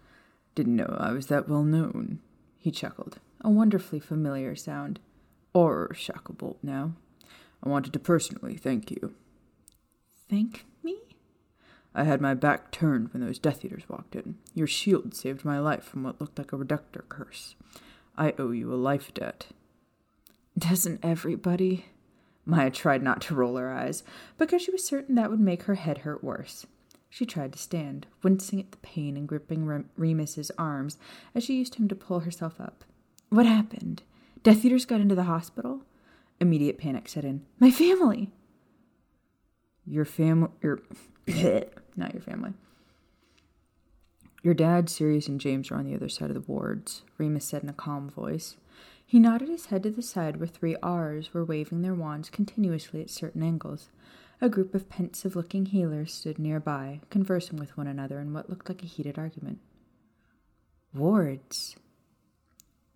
[0.55, 2.21] Didn't know I was that well known.
[2.57, 4.99] He chuckled, a wonderfully familiar sound.
[5.53, 6.93] Auror Shacklebolt now.
[7.61, 9.13] I wanted to personally thank you.
[10.27, 10.97] Thank me?
[11.93, 14.37] I had my back turned when those Death Eaters walked in.
[14.55, 17.55] Your shield saved my life from what looked like a reductor curse.
[18.17, 19.47] I owe you a life debt.
[20.57, 21.85] Doesn't everybody?
[22.45, 24.03] Maya tried not to roll her eyes,
[24.37, 26.65] because she was certain that would make her head hurt worse.
[27.09, 30.97] She tried to stand, wincing at the pain and gripping Rem- Remus's arms
[31.33, 32.83] as she used him to pull herself up.
[33.29, 34.03] What happened?
[34.43, 35.83] Death Eaters got into the hospital?
[36.39, 37.45] Immediate panic set in.
[37.59, 38.31] My family!
[39.85, 40.49] Your family.
[40.61, 40.81] Your.
[41.95, 42.53] not your family.
[44.43, 47.63] Your dad, Sirius, and James are on the other side of the wards, Remus said
[47.63, 48.57] in a calm voice.
[49.05, 53.01] He nodded his head to the side where three R's were waving their wands continuously
[53.01, 53.89] at certain angles.
[54.41, 58.67] A group of pensive looking healers stood nearby, conversing with one another in what looked
[58.67, 59.59] like a heated argument.
[60.93, 61.75] Wards.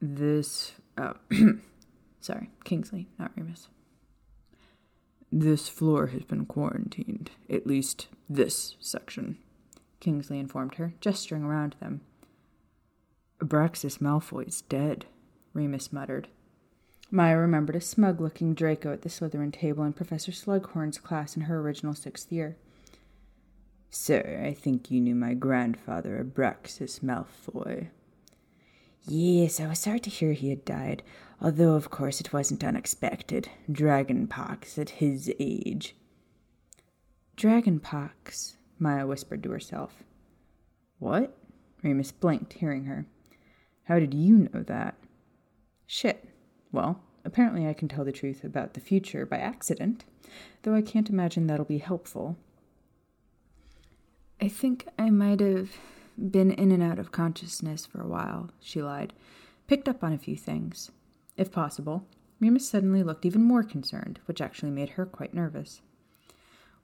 [0.02, 0.74] This.
[0.98, 1.14] Oh,
[2.20, 3.68] sorry, Kingsley, not Remus.
[5.32, 9.38] This floor has been quarantined, at least this section.
[10.00, 12.02] Kingsley informed her, gesturing around them.
[13.40, 15.06] Abraxas Malfoy's dead,
[15.54, 16.28] Remus muttered.
[17.12, 21.44] Maya remembered a smug looking Draco at the Slytherin table in Professor Slughorn's class in
[21.44, 22.56] her original sixth year.
[23.90, 27.88] Sir, I think you knew my grandfather, Abraxas Malfoy.
[29.08, 31.02] Yes, I was sorry to hear he had died,
[31.42, 33.50] although of course it wasn't unexpected.
[33.72, 35.96] Dragonpox at his age.
[37.36, 40.04] Dragonpox, Maya whispered to herself.
[41.00, 41.36] What?
[41.82, 43.08] Remus blinked, hearing her.
[43.86, 44.96] How did you know that?
[45.92, 46.24] Shit.
[46.72, 50.06] Well, apparently I can tell the truth about the future by accident,
[50.62, 52.38] though I can't imagine that'll be helpful.
[54.40, 55.72] I think I might have
[56.16, 59.14] been in and out of consciousness for a while, she lied.
[59.66, 60.92] Picked up on a few things.
[61.38, 62.06] If possible,
[62.40, 65.82] Remus suddenly looked even more concerned, which actually made her quite nervous.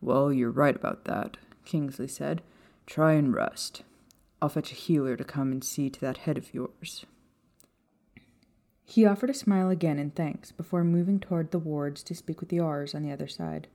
[0.02, 2.42] Well, you're right about that, Kingsley said.
[2.88, 3.84] Try and rest.
[4.42, 7.06] I'll fetch a healer to come and see to that head of yours.
[8.88, 12.50] He offered a smile again in thanks before moving toward the wards to speak with
[12.50, 13.68] the R's on the other side.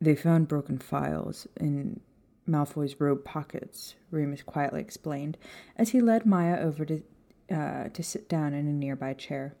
[0.00, 2.00] They found broken files in
[2.48, 5.36] Malfoy's robe pockets, Remus quietly explained
[5.76, 7.02] as he led Maya over to,
[7.50, 9.56] uh, to sit down in a nearby chair.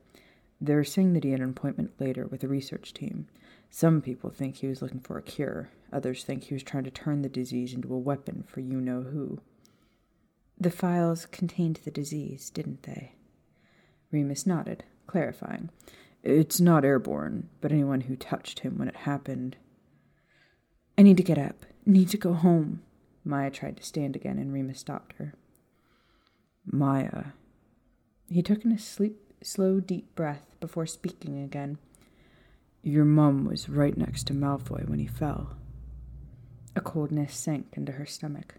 [0.60, 3.26] They're saying that he had an appointment later with a research team.
[3.70, 6.90] Some people think he was looking for a cure, others think he was trying to
[6.90, 9.40] turn the disease into a weapon for you know who.
[10.58, 13.14] The files contained the disease, didn't they?
[14.14, 15.68] Remus nodded, clarifying.
[16.22, 19.56] It's not airborne, but anyone who touched him when it happened.
[20.96, 21.66] I need to get up.
[21.84, 22.80] Need to go home.
[23.24, 25.34] Maya tried to stand again, and Remus stopped her.
[26.64, 27.32] Maya.
[28.30, 31.78] He took in a sleep, slow, deep breath before speaking again.
[32.82, 35.56] Your mum was right next to Malfoy when he fell.
[36.76, 38.54] A coldness sank into her stomach.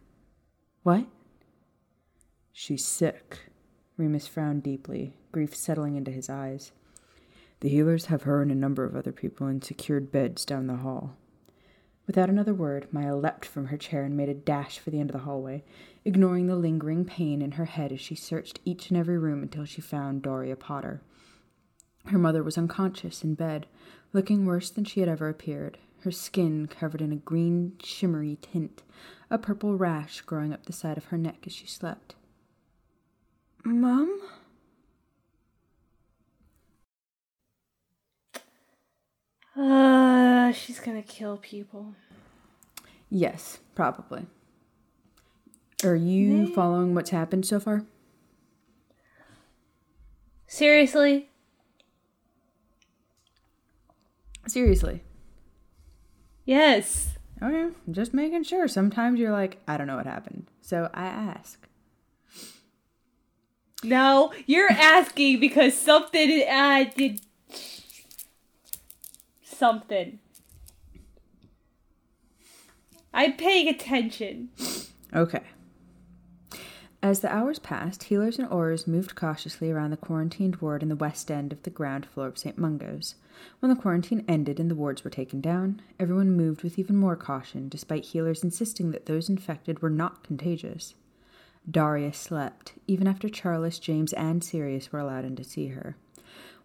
[0.83, 1.05] What?
[2.51, 3.49] She's sick.
[3.97, 6.71] Remus frowned deeply, grief settling into his eyes.
[7.62, 10.77] The healers have her and a number of other people in secured beds down the
[10.77, 11.15] hall.
[12.08, 15.10] Without another word, Maya leapt from her chair and made a dash for the end
[15.10, 15.63] of the hallway,
[16.03, 19.65] ignoring the lingering pain in her head as she searched each and every room until
[19.65, 21.01] she found Dorea Potter.
[22.08, 23.65] Her mother was unconscious in bed,
[24.13, 28.84] looking worse than she had ever appeared, her skin covered in a green, shimmery tint,
[29.31, 32.13] a purple rash growing up the side of her neck as she slept.
[33.65, 34.21] Mum?
[39.58, 41.95] Uh, she's gonna kill people.
[43.10, 44.28] Yes, probably.
[45.84, 47.86] Are you following what's happened so far?
[50.47, 51.30] Seriously?
[54.47, 55.01] Seriously.
[56.45, 57.17] Yes.
[57.41, 58.67] Okay, just making sure.
[58.67, 60.45] Sometimes you're like, I don't know what happened.
[60.62, 61.67] So I ask.
[63.86, 67.21] No, you're asking because something uh did
[69.43, 70.19] something.
[73.13, 74.50] I'm paying attention.
[75.13, 75.43] Okay.
[77.02, 80.95] As the hours passed, healers and aurors moved cautiously around the quarantined ward in the
[80.95, 82.58] west end of the ground floor of St.
[82.58, 83.15] Mungo's.
[83.60, 87.15] When the quarantine ended and the wards were taken down, everyone moved with even more
[87.15, 90.95] caution, despite healers insisting that those infected were not contagious.
[91.69, 95.95] Dorea slept, even after Charles, James, and Sirius were allowed in to see her.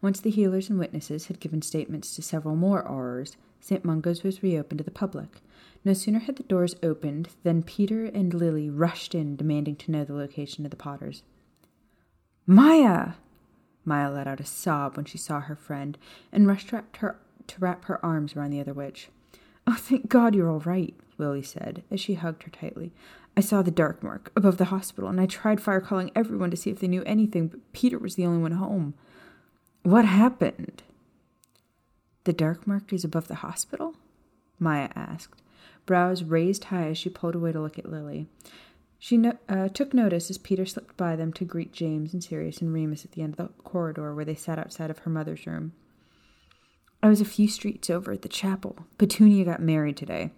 [0.02, 3.84] Once the healers and witnesses had given statements to several more aurors, St.
[3.84, 5.42] Mungo's was reopened to the public.
[5.84, 10.04] No sooner had the doors opened than Peter and Lily rushed in, demanding to know
[10.04, 11.22] the location of the Potters.
[12.46, 13.12] Maya!
[13.84, 15.96] Maya let out a sob when she saw her friend
[16.32, 19.08] and rushed wrapped her, to wrap her arms around the other witch.
[19.66, 22.92] Oh, thank God you're all right, Lily said as she hugged her tightly.
[23.40, 26.58] I saw the dark mark above the hospital, and I tried fire calling everyone to
[26.58, 28.92] see if they knew anything, but Peter was the only one home.
[29.82, 30.82] What happened?
[32.24, 33.94] The dark mark is above the hospital?
[34.58, 35.40] Maya asked,
[35.86, 38.26] brows raised high as she pulled away to look at Lily.
[38.98, 42.60] She no- uh, took notice as Peter slipped by them to greet James and Sirius
[42.60, 45.46] and Remus at the end of the corridor where they sat outside of her mother's
[45.46, 45.72] room.
[47.02, 48.76] I was a few streets over at the chapel.
[48.98, 50.32] Petunia got married today.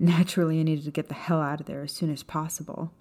[0.00, 2.92] Naturally, I needed to get the hell out of there as soon as possible.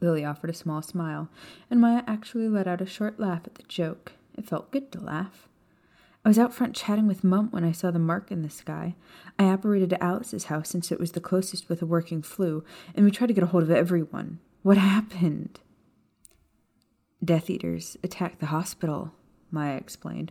[0.00, 1.28] Lily offered a small smile,
[1.70, 4.12] and Maya actually let out a short laugh at the joke.
[4.36, 5.48] It felt good to laugh.
[6.24, 8.94] I was out front chatting with Mum when I saw the mark in the sky.
[9.38, 13.04] I apparated to Alice's house since it was the closest with a working flue, and
[13.04, 14.38] we tried to get a hold of everyone.
[14.62, 15.58] What happened?
[17.24, 19.12] Death Eaters attacked the hospital,
[19.50, 20.30] Maya explained.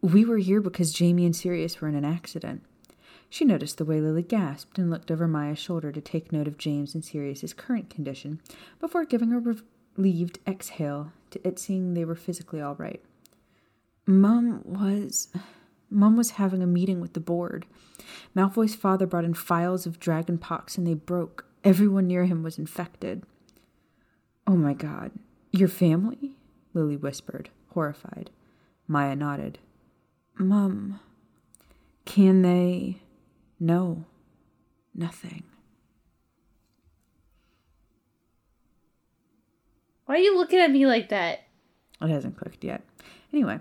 [0.00, 2.62] We were here because Jamie and Sirius were in an accident.
[3.28, 6.58] She noticed the way Lily gasped and looked over Maya's shoulder to take note of
[6.58, 8.40] James and Sirius's current condition
[8.78, 9.40] before giving a
[9.96, 13.02] relieved exhale to it seeing they were physically all right.
[14.06, 15.28] Mum was.
[15.90, 17.64] Mum was having a meeting with the board.
[18.34, 21.46] Malfoy's father brought in files of dragon pox and they broke.
[21.64, 23.22] Everyone near him was infected.
[24.46, 25.12] Oh my god.
[25.52, 26.36] Your family?
[26.74, 28.30] Lily whispered, horrified.
[28.86, 29.58] Maya nodded.
[30.38, 31.00] Mum,
[32.04, 32.98] can they?
[33.58, 34.04] No,
[34.94, 35.44] nothing.
[40.04, 41.40] Why are you looking at me like that?
[42.00, 42.82] It hasn't clicked yet.
[43.32, 43.58] Anyway,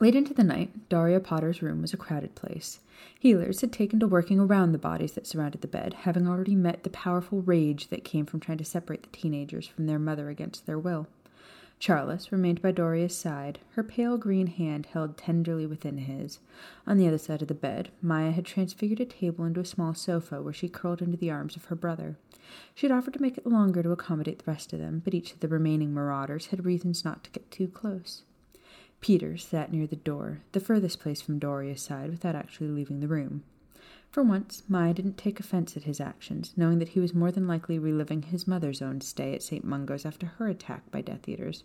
[0.00, 2.80] late into the night, Dorea Potter's room was a crowded place.
[3.20, 6.82] Healers had taken to working around the bodies that surrounded the bed, having already met
[6.82, 10.66] the powerful rage that came from trying to separate the teenagers from their mother against
[10.66, 11.06] their will.
[11.78, 16.40] Charles remained by Dorea's side, her pale green hand held tenderly within his.
[16.86, 19.94] On the other side of the bed, Maya had transfigured a table into a small
[19.94, 22.16] sofa where she curled into the arms of her brother.
[22.74, 25.32] She had offered to make it longer to accommodate the rest of them, but each
[25.32, 28.22] of the remaining marauders had reasons not to get too close.
[29.00, 33.08] Peter sat near the door, the furthest place from Dorea's side, without actually leaving the
[33.08, 33.44] room.
[34.16, 37.46] For once, Maya didn't take offense at his actions, knowing that he was more than
[37.46, 39.62] likely reliving his mother's own stay at St.
[39.62, 41.64] Mungo's after her attack by Death Eaters.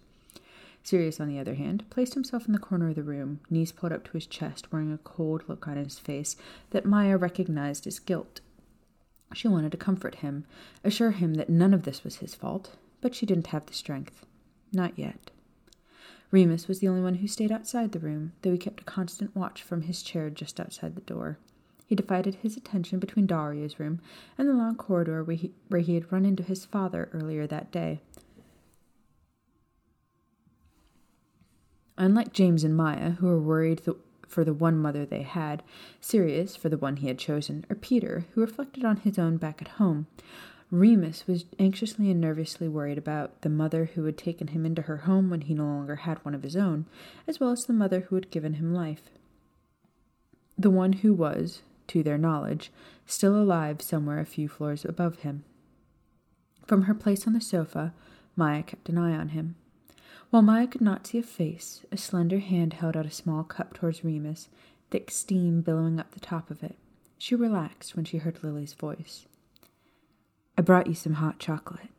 [0.83, 3.93] Sirius, on the other hand, placed himself in the corner of the room, knees pulled
[3.93, 6.35] up to his chest, wearing a cold look on his face
[6.71, 8.41] that Maya recognized as guilt.
[9.33, 10.43] She wanted to comfort him,
[10.83, 14.25] assure him that none of this was his fault, but she didn't have the strength.
[14.73, 15.31] Not yet.
[16.31, 19.33] Remus was the only one who stayed outside the room, though he kept a constant
[19.37, 21.37] watch from his chair just outside the door.
[21.91, 23.99] He divided his attention between Dorea's room
[24.37, 27.69] and the long corridor where he, where he had run into his father earlier that
[27.69, 27.99] day.
[31.97, 33.81] Unlike James and Maya, who were worried
[34.25, 35.63] for the one mother they had,
[35.99, 39.61] Sirius for the one he had chosen, or Peter, who reflected on his own back
[39.61, 40.07] at home,
[40.69, 44.99] Remus was anxiously and nervously worried about the mother who had taken him into her
[44.99, 46.85] home when he no longer had one of his own,
[47.27, 49.09] as well as the mother who had given him life.
[50.57, 52.71] The one who was, to their knowledge,
[53.05, 55.43] still alive somewhere a few floors above him.
[56.65, 57.93] From her place on the sofa,
[58.35, 59.55] Maya kept an eye on him.
[60.29, 63.73] While Maya could not see a face, a slender hand held out a small cup
[63.73, 64.47] towards Remus,
[64.89, 66.77] thick steam billowing up the top of it.
[67.17, 69.25] She relaxed when she heard Lily's voice.
[70.57, 71.89] I brought you some hot chocolate.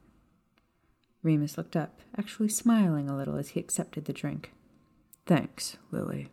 [1.23, 4.53] Remus looked up, actually smiling a little as he accepted the drink.
[5.27, 6.29] Thanks, Lily.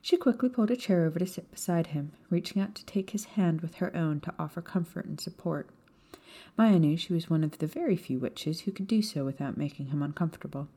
[0.00, 3.24] She quickly pulled a chair over to sit beside him, reaching out to take his
[3.24, 5.68] hand with her own to offer comfort and support.
[6.56, 9.56] Maya knew she was one of the very few witches who could do so without
[9.56, 10.68] making him uncomfortable.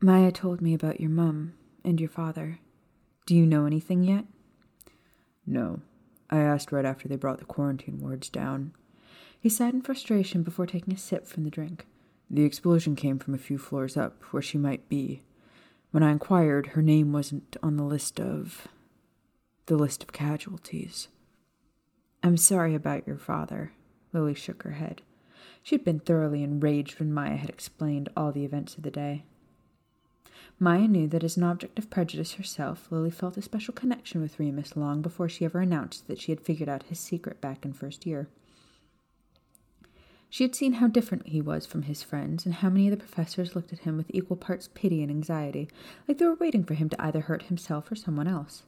[0.00, 1.54] Maya told me about your mum
[1.84, 2.60] and your father.
[3.26, 4.24] Do you know anything yet?
[5.44, 5.80] No,
[6.30, 8.72] I asked right after they brought the quarantine wards down.
[9.40, 11.86] He sighed in frustration before taking a sip from the drink.
[12.30, 15.22] The explosion came from a few floors up, where she might be.
[15.90, 18.68] When I inquired, her name wasn't on the list of.
[19.66, 21.08] the list of casualties.
[22.22, 23.72] I'm sorry about your father.
[24.14, 25.02] Lily shook her head.
[25.62, 29.24] She had been thoroughly enraged when Maya had explained all the events of the day.
[30.58, 34.38] Maya knew that as an object of prejudice herself, Lily felt a special connection with
[34.38, 37.72] Remus long before she ever announced that she had figured out his secret back in
[37.72, 38.28] first year.
[40.30, 42.98] She had seen how different he was from his friends, and how many of the
[42.98, 45.68] professors looked at him with equal parts pity and anxiety,
[46.06, 48.64] like they were waiting for him to either hurt himself or someone else.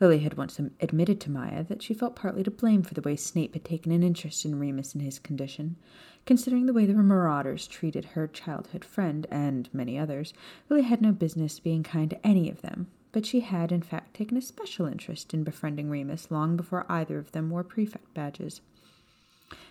[0.00, 3.14] Lily had once admitted to Maya that she felt partly to blame for the way
[3.14, 5.76] Snape had taken an interest in Remus and his condition.
[6.24, 10.32] Considering the way the marauders treated her childhood friend and many others,
[10.68, 14.14] Lily had no business being kind to any of them, but she had in fact
[14.14, 18.62] taken a special interest in befriending Remus long before either of them wore prefect badges.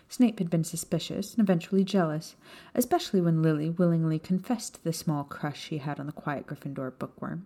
[0.09, 2.35] Snape had been suspicious and eventually jealous,
[2.75, 7.45] especially when Lily willingly confessed the small crush she had on the quiet Gryffindor bookworm.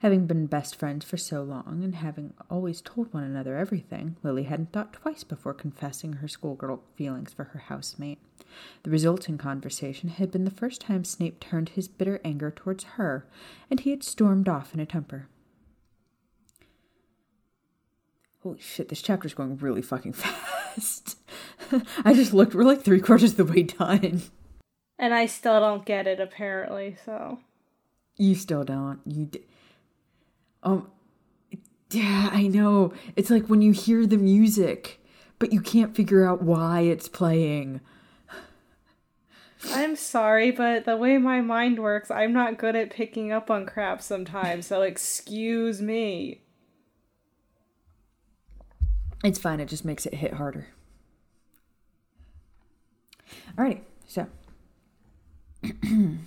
[0.00, 4.44] Having been best friends for so long and having always told one another everything, Lily
[4.44, 8.18] hadn't thought twice before confessing her schoolgirl feelings for her housemate.
[8.82, 13.26] The resulting conversation had been the first time Snape turned his bitter anger towards her,
[13.70, 15.28] and he had stormed off in a temper.
[18.42, 21.18] Holy shit, this chapter's going really fucking fast.
[22.04, 24.22] I just looked, we're like three quarters of the way done.
[24.98, 27.38] And I still don't get it, apparently, so.
[28.16, 29.00] You still don't.
[29.06, 29.26] You.
[29.26, 29.44] D-
[30.62, 30.90] um.
[31.90, 32.92] Yeah, I know.
[33.16, 35.00] It's like when you hear the music,
[35.38, 37.80] but you can't figure out why it's playing.
[39.72, 43.66] I'm sorry, but the way my mind works, I'm not good at picking up on
[43.66, 46.42] crap sometimes, so excuse me.
[49.22, 50.68] It's fine, it just makes it hit harder.
[53.56, 54.26] Alrighty, so.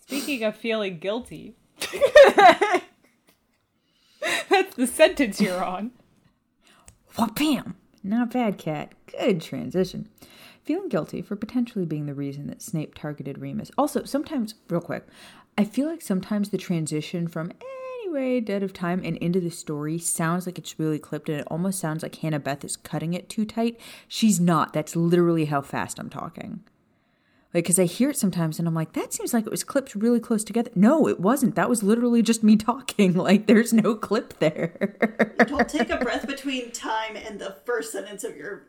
[0.00, 1.56] Speaking of feeling guilty,
[4.48, 5.92] that's the sentence you're on.
[7.18, 7.76] Wha-bam!
[8.02, 8.94] Not bad, Kat.
[9.06, 10.08] Good transition.
[10.64, 13.70] Feeling guilty for potentially being the reason that Snape targeted Remus.
[13.76, 15.06] Also, sometimes, real quick,
[15.58, 17.64] I feel like sometimes the transition from eh,
[18.16, 21.46] anyway, Dead of Time and into the story sounds like it's really clipped and it
[21.48, 23.78] almost sounds like Hannah Beth is cutting it too tight.
[24.08, 24.72] She's not.
[24.72, 26.60] That's literally how fast I'm talking.
[27.54, 29.94] Like, because I hear it sometimes and I'm like, that seems like it was clipped
[29.94, 30.70] really close together.
[30.74, 31.54] No, it wasn't.
[31.54, 33.14] That was literally just me talking.
[33.14, 34.96] Like, there's no clip there.
[35.46, 38.68] Don't take a breath between time and the first sentence of your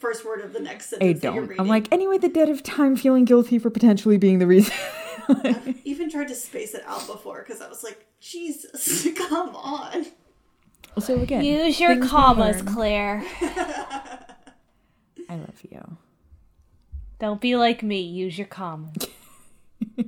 [0.00, 1.48] first word of the next I sentence that you're don't.
[1.48, 1.60] reading.
[1.60, 4.74] I'm like, anyway, the dead of time feeling guilty for potentially being the reason.
[5.28, 10.06] I've even tried to space it out before because I was like, Jesus, come on.
[10.98, 12.62] so again, Use your commas.
[12.62, 13.22] Claire.
[13.40, 15.96] I love you.
[17.20, 18.00] Don't be like me.
[18.00, 19.06] Use your commas.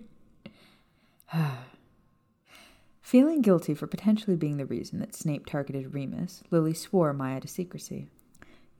[3.00, 7.48] Feeling guilty for potentially being the reason that Snape targeted Remus, Lily swore Maya to
[7.48, 8.08] secrecy.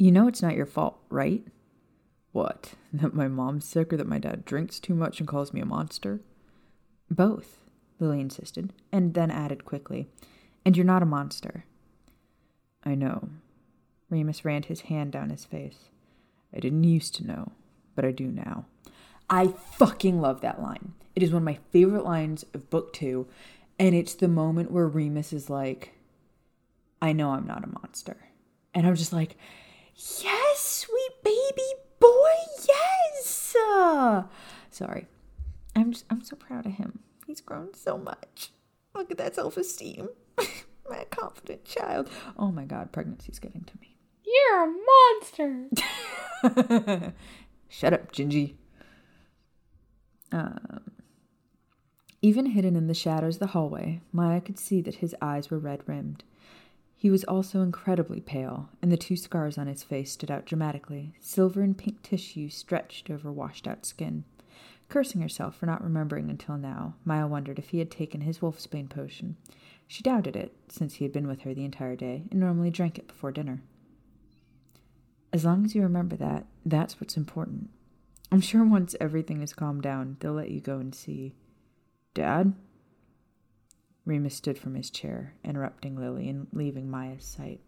[0.03, 1.45] You know it's not your fault, right?
[2.33, 2.75] What?
[2.93, 5.65] That my mom's sick or that my dad drinks too much and calls me a
[5.65, 6.19] monster?
[7.09, 7.61] Both,
[8.01, 10.09] Lily insisted, and then added quickly,
[10.67, 11.67] And you're not a monster.
[12.85, 13.29] I know.
[14.11, 15.89] Remus ran his hand down his face.
[16.53, 17.53] I didn't used to know,
[17.95, 18.65] but I do now.
[19.31, 20.95] I fucking love that line.
[21.15, 23.29] It is one of my favorite lines of book two,
[23.79, 25.93] and it's the moment where Remus is like,
[27.01, 28.17] I know I'm not a monster.
[28.75, 29.37] And I'm just like,
[29.97, 32.35] yes, sweet baby boy,
[32.69, 33.57] yes.
[33.57, 34.25] Uh,
[34.71, 35.07] sorry.
[35.75, 37.01] I'm just, I'm so proud of him.
[37.27, 38.51] He's grown so much.
[38.95, 40.11] Look at that self esteem.
[40.89, 42.09] my confident child.
[42.39, 43.97] Oh my God, pregnancy's getting to me.
[44.25, 44.75] You're a
[45.33, 47.13] monster.
[47.69, 48.55] Shut up, Gingy.
[50.31, 50.93] Um,
[52.21, 55.59] even hidden in the shadows of the hallway, Maya could see that his eyes were
[55.59, 56.25] red rimmed.
[57.03, 61.17] He was also incredibly pale, and the two scars on his face stood out dramatically,
[61.19, 64.23] silver and pink tissue stretched over washed out skin.
[64.89, 68.89] Cursing herself for not remembering until now, Maya wondered if he had taken his wolfsbane
[68.89, 69.37] potion.
[69.89, 72.99] She doubted it, since he had been with her the entire day and normally drank
[73.01, 73.63] it before dinner.
[75.33, 77.71] As long as you remember that, that's what's important.
[78.31, 81.35] I'm sure once everything has calmed down, they'll let you go and see.
[82.15, 82.55] Dad?
[84.05, 87.61] Remus stood from his chair, interrupting Lily and leaving Maya's sight.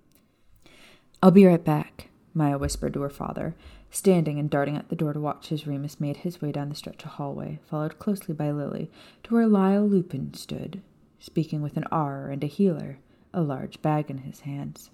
[1.22, 3.55] I'll be right back, Maya whispered to her father,
[3.91, 6.74] standing and darting at the door to watch as Remus made his way down the
[6.74, 8.91] stretch of hallway, followed closely by Lily,
[9.22, 10.82] to where Lyall Lupin stood,
[11.20, 12.99] speaking with an Auror and a healer,
[13.32, 14.91] a large bag in his hands.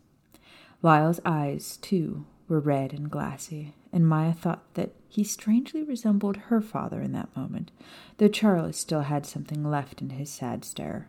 [0.82, 6.60] Lyall's eyes, too, were red and glassy, and Maya thought that he strangely resembled her
[6.60, 7.70] father in that moment,
[8.18, 11.08] though Charles still had something left in his sad stare.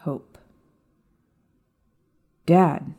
[0.00, 0.38] Hope.
[2.46, 2.94] Dad,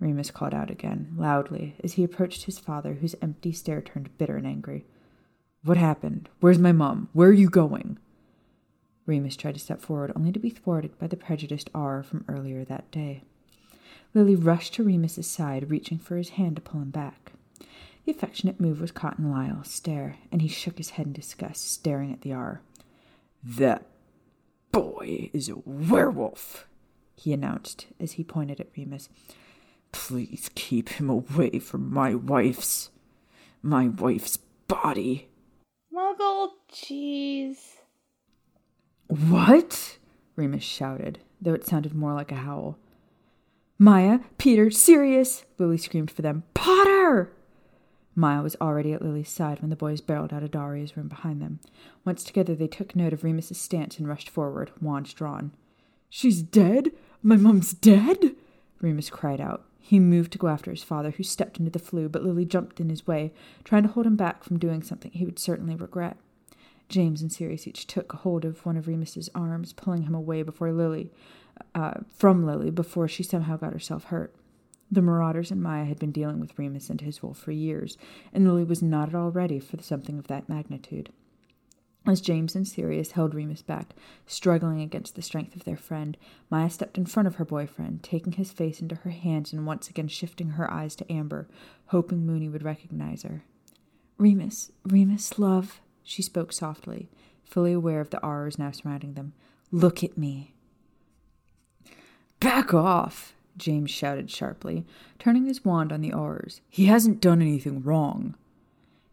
[0.00, 4.36] Remus called out again, loudly, as he approached his father, whose empty stare turned bitter
[4.36, 4.84] and angry.
[5.62, 6.28] What happened?
[6.40, 7.08] Where's my mom?
[7.12, 7.98] Where are you going?
[9.06, 12.64] Remus tried to step forward, only to be thwarted by the prejudiced Auror from earlier
[12.64, 13.22] that day.
[14.14, 17.32] Lily rushed to Remus's side, reaching for his hand to pull him back.
[18.04, 21.70] The affectionate move was caught in Lyall's stare, and he shook his head in disgust,
[21.70, 22.58] staring at the Auror.
[23.44, 23.86] That
[24.72, 26.66] boy is a werewolf,
[27.14, 29.08] he announced as he pointed at Remus.
[29.92, 32.90] Please keep him away from my wife's.
[33.62, 35.28] my wife's body.
[35.92, 37.76] Muggle cheese.
[39.08, 39.98] What?
[40.36, 42.78] Remus shouted, though it sounded more like a howl.
[43.78, 45.44] Maya, Peter, Sirius!
[45.58, 46.44] Lily screamed for them.
[46.54, 47.32] Potter!
[48.14, 51.40] Maya was already at Lily's side when the boys barreled out of Dorea's room behind
[51.40, 51.60] them.
[52.04, 55.52] Once together, they took note of Remus's stance and rushed forward, wands drawn.
[56.08, 56.90] She's dead?
[57.22, 58.34] My mom's dead?
[58.80, 59.64] Remus cried out.
[59.78, 62.80] He moved to go after his father, who stepped into the floo, but Lily jumped
[62.80, 63.32] in his way,
[63.64, 66.16] trying to hold him back from doing something he would certainly regret.
[66.88, 70.72] James and Sirius each took hold of one of Remus's arms, pulling him away before
[70.72, 71.10] Lily,
[71.74, 74.34] uh, from Lily, before she somehow got herself hurt.
[74.90, 77.96] The Marauders and Maya had been dealing with Remus and his wolf for years,
[78.32, 81.10] and Lily was not at all ready for something of that magnitude.
[82.06, 83.94] As James and Sirius held Remus back,
[84.26, 86.16] struggling against the strength of their friend,
[86.50, 89.88] Maya stepped in front of her boyfriend, taking his face into her hands and once
[89.88, 91.46] again shifting her eyes to Amber,
[91.86, 93.44] hoping Moony would recognize her.
[94.16, 97.10] Remus, Remus, love, she spoke softly,
[97.44, 99.34] fully aware of the horrors now surrounding them.
[99.70, 100.54] Look at me.
[102.40, 104.84] Back off, James shouted sharply,
[105.18, 106.60] turning his wand on the Aurors.
[106.68, 108.34] He hasn't done anything wrong.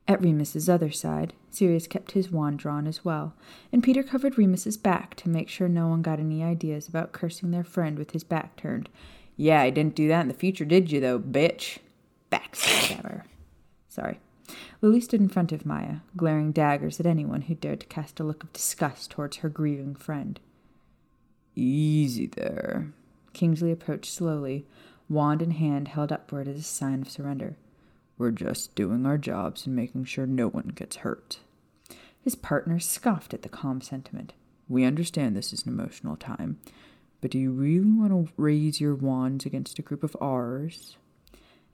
[0.08, 3.36] At Remus's other side, Sirius kept his wand drawn as well,
[3.74, 7.52] and Peter covered Remus's back to make sure no one got any ideas about cursing
[7.52, 8.90] their friend with his back turned.
[9.36, 11.80] Yeah, I didn't do that in the future, did you, though, bitch?
[12.32, 13.24] Backstabber.
[13.90, 14.20] Sorry.
[14.82, 18.24] Lily stood in front of Maya, glaring daggers at anyone who dared to cast a
[18.24, 20.40] look of disgust towards her grieving friend.
[21.56, 22.94] Easy there.
[23.38, 24.66] Kingsley approached slowly,
[25.08, 27.56] wand in hand held upward as a sign of surrender.
[28.18, 31.38] We're just doing our jobs and making sure no one gets hurt.
[32.20, 34.34] His partner scoffed at the calm sentiment.
[34.68, 36.58] We understand this is an emotional time,
[37.22, 40.96] but do you really want to raise your wands against a group of Aurors?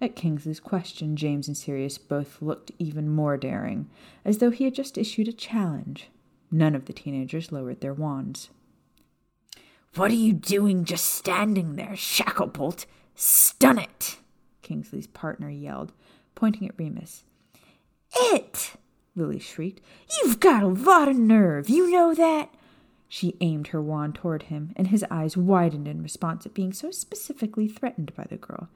[0.02, 3.90] At Kingsley's question, James and Sirius both looked even more daring,
[4.26, 6.10] as though he had just issued a challenge.
[6.52, 8.50] None of the teenagers lowered their wands.
[9.96, 12.86] What are you doing just standing there, Shacklebolt?
[13.14, 14.18] Stun it!
[14.64, 15.92] Kingsley's partner yelled,
[16.34, 17.26] pointing at Remus.
[18.16, 18.72] It!
[19.16, 19.82] Lily shrieked.
[20.18, 22.50] You've got a lot of nerve, you know that?
[23.08, 26.90] She aimed her wand toward him, and his eyes widened in response at being so
[26.90, 28.70] specifically threatened by the girl.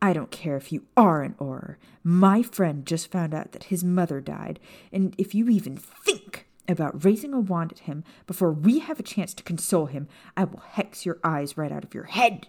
[0.00, 1.76] I don't care if you are an Auror.
[2.02, 4.58] My friend just found out that his mother died,
[4.90, 9.02] and if you even think about raising a wand at him before we have a
[9.02, 12.48] chance to console him, I will hex your eyes right out of your head.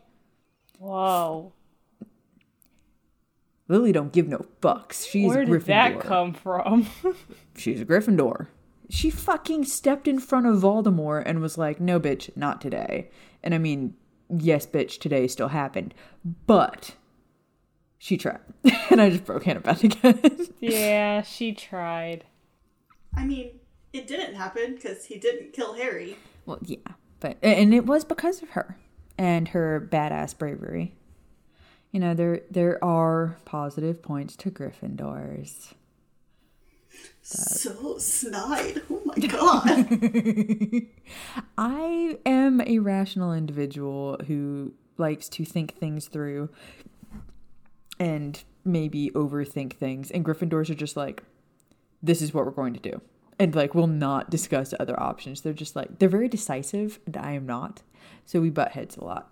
[0.80, 1.54] Whoa.
[3.68, 5.08] Lily don't give no fucks.
[5.10, 5.66] She's Where a did Gryffindor.
[5.68, 6.88] that come from?
[7.56, 8.48] She's a Gryffindor.
[8.90, 13.10] She fucking stepped in front of Voldemort and was like, "No, bitch, not today."
[13.42, 13.96] And I mean,
[14.30, 15.94] yes, bitch, today still happened,
[16.46, 16.96] but
[17.98, 18.42] she tried.
[18.90, 20.48] and I just broke Annabeth again.
[20.60, 22.26] yeah, she tried.
[23.16, 23.52] I mean,
[23.94, 26.18] it didn't happen because he didn't kill Harry.
[26.46, 26.78] well, yeah,
[27.20, 28.78] but and it was because of her
[29.18, 30.96] and her badass bravery.
[31.92, 35.74] You know, there there are positive points to Gryffindors.
[37.22, 38.82] So snide.
[38.90, 40.88] Oh my god.
[41.58, 46.50] I am a rational individual who likes to think things through
[48.00, 50.12] and maybe overthink things.
[50.12, 51.24] And Gryffindors are just like,
[52.02, 53.02] this is what we're going to do.
[53.40, 55.42] And like, will not discuss other options.
[55.42, 57.82] They're just like, they're very decisive, and I am not.
[58.26, 59.32] So we butt heads a lot.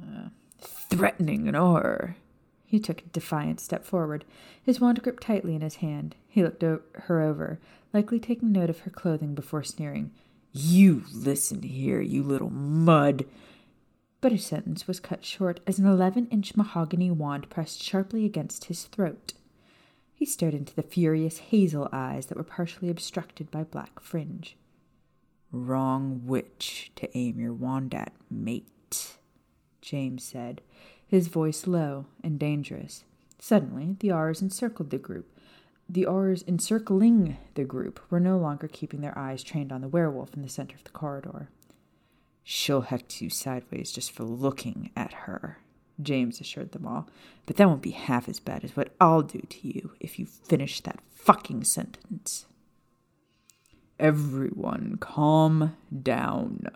[0.00, 0.28] Uh,
[0.58, 2.14] threatening an Auror.
[2.64, 4.24] He took a defiant step forward,
[4.62, 6.16] his wand gripped tightly in his hand.
[6.28, 7.58] He looked o- her over,
[7.92, 10.10] likely taking note of her clothing before sneering.
[10.52, 13.26] You listen here, you little mud.
[14.20, 18.66] But his sentence was cut short as an eleven inch mahogany wand pressed sharply against
[18.66, 19.32] his throat.
[20.22, 24.56] He stared into the furious hazel eyes that were partially obstructed by black fringe.
[25.50, 29.16] Wrong witch to aim your wand at, mate,
[29.80, 30.60] James said,
[31.04, 33.02] his voice low and dangerous.
[33.40, 35.26] Suddenly, the Aurors encircled the group.
[35.88, 40.34] The Aurors encircling the group were no longer keeping their eyes trained on the werewolf
[40.34, 41.48] in the center of the corridor.
[42.44, 45.58] She'll hex you sideways just for looking at her,
[46.02, 47.08] James assured them all.
[47.46, 50.26] But that won't be half as bad as what I'll do to you if you
[50.26, 52.46] finish that fucking sentence.
[53.98, 56.66] Everyone, calm down,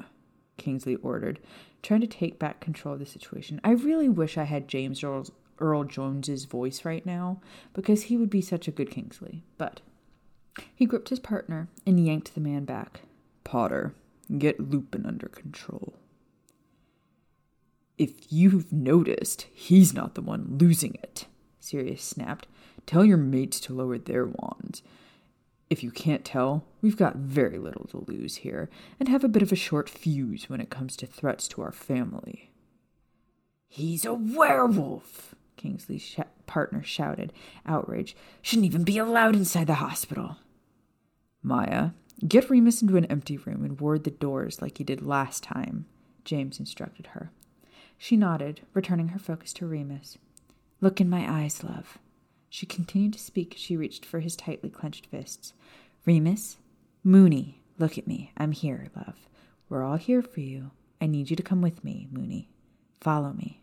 [0.57, 1.41] Kingsley ordered,
[1.83, 3.61] trying to take back control of the situation.
[3.65, 5.27] I really wish I had James Earl,
[5.59, 7.41] Earl Jones's voice right now
[7.73, 9.43] because he would be such a good Kingsley.
[9.59, 9.81] But
[10.75, 13.01] he gripped his partner and yanked the man back.
[13.45, 13.95] Potter,
[14.39, 15.95] get Lupin under control.
[17.99, 21.27] If you've noticed, he's not the one losing it,
[21.61, 22.47] Sirius snapped.
[22.85, 24.83] Tell your mates to lower their wands.
[25.69, 28.69] If you can't tell, we've got very little to lose here,
[29.01, 31.73] and have a bit of a short fuse when it comes to threats to our
[31.73, 32.53] family.
[33.67, 37.33] He's a werewolf, Kingsley's sh- partner shouted,
[37.65, 38.17] outraged.
[38.43, 40.37] Shouldn't even be allowed inside the hospital.
[41.43, 41.91] Maya,
[42.27, 45.87] get Remus into an empty room and ward the doors like you did last time,
[46.25, 47.33] James instructed her.
[47.99, 50.19] She nodded, returning her focus to Remus.
[50.81, 51.99] Look in my eyes, love.
[52.49, 55.53] She continued to speak as she reached for his tightly clenched fists.
[56.05, 56.59] Remus,
[57.03, 58.33] Moony, look at me.
[58.37, 59.29] I'm here, love.
[59.69, 60.71] We're all here for you.
[61.01, 62.49] I need you to come with me, Moony.
[63.01, 63.61] Follow me.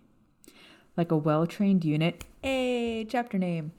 [0.96, 3.72] Like a well trained unit, a chapter name.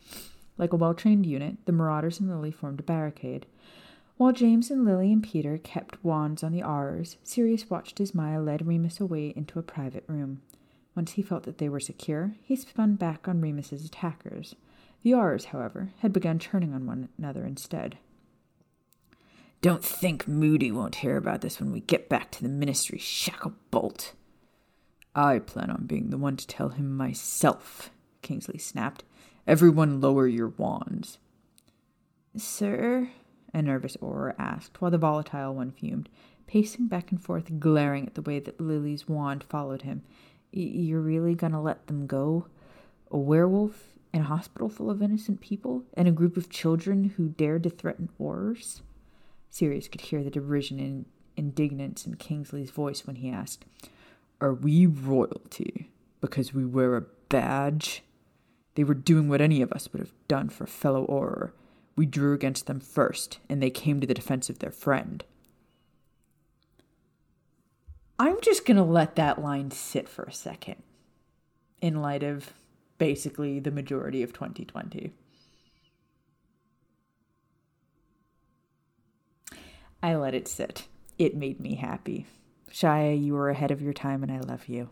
[0.56, 3.46] Like a well trained unit, the Marauders and Lily formed a barricade.
[4.16, 8.40] While James and Lily and Peter kept wands on the Aurors, Sirius watched as Maya
[8.40, 10.40] led Remus away into a private room.
[10.94, 14.54] Once he felt that they were secure, he spun back on Remus's attackers.
[15.02, 17.98] The Aurors, however, had begun turning on one another instead.
[19.60, 24.12] Don't think Moody won't hear about this when we get back to the ministry, Shacklebolt.
[25.14, 27.90] I plan on being the one to tell him myself,
[28.22, 29.02] Kingsley snapped.
[29.46, 31.18] Everyone lower your wands.
[32.36, 33.10] Sir?
[33.54, 36.08] A nervous Auror asked, while the volatile one fumed,
[36.48, 40.02] pacing back and forth, glaring at the way that Lily's wand followed him.
[40.50, 42.48] You're really gonna let them go?
[43.12, 45.84] A werewolf in a hospital full of innocent people?
[45.94, 48.80] And a group of children who dared to threaten Aurors?
[49.50, 51.04] Sirius could hear the derision and
[51.36, 53.64] indignance in Kingsley's voice when he asked,
[54.40, 55.90] Are we royalty
[56.20, 58.02] because we wear a badge?
[58.74, 61.52] They were doing what any of us would have done for a fellow Auror.
[61.96, 65.22] We drew against them first, and they came to the defense of their friend.
[68.18, 70.82] I'm just going to let that line sit for a second
[71.80, 72.52] in light of
[72.98, 75.12] basically the majority of 2020.
[80.02, 80.86] I let it sit.
[81.18, 82.26] It made me happy.
[82.70, 84.90] Shia, you were ahead of your time and I love you.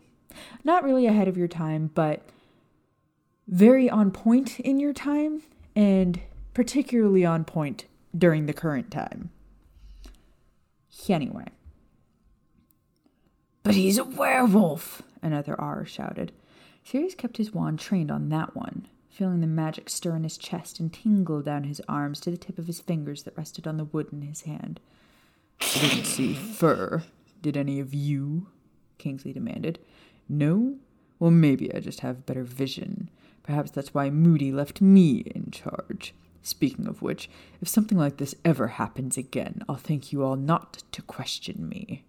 [0.63, 2.23] Not really ahead of your time, but
[3.47, 5.43] very on point in your time
[5.75, 6.19] and
[6.53, 7.85] particularly on point
[8.17, 9.31] during the current time.
[11.09, 11.47] Anyway.
[13.63, 16.31] But he's a werewolf, another Auror shouted.
[16.83, 20.79] Sirius kept his wand trained on that one, feeling the magic stir in his chest
[20.79, 23.85] and tingle down his arms to the tip of his fingers that rested on the
[23.85, 24.79] wood in his hand.
[25.61, 27.03] I didn't see fur.
[27.41, 28.47] Did any of you?
[28.97, 29.79] Kingsley demanded.
[30.27, 30.75] No?
[31.19, 33.09] Well, maybe I just have better vision.
[33.43, 36.13] Perhaps that's why Moody left me in charge.
[36.43, 37.29] Speaking of which,
[37.61, 42.03] if something like this ever happens again, I'll thank you all not to question me.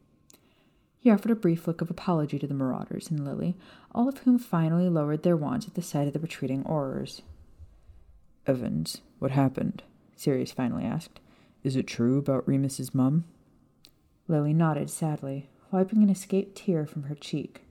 [0.99, 3.57] He offered a brief look of apology to the Marauders and Lily,
[3.95, 7.23] all of whom finally lowered their wands at the sight of the retreating Aurors.
[8.47, 9.83] Evans, what happened?
[10.17, 11.21] Sirius finally asked.
[11.63, 13.25] Is it true about Remus's mum?
[14.27, 17.63] Lily nodded sadly, wiping an escaped tear from her cheek.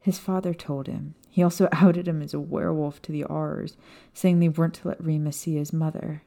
[0.00, 1.14] His father told him.
[1.30, 3.76] He also outed him as a werewolf to the Aurors,
[4.12, 6.22] saying they weren't to let Remus see his mother.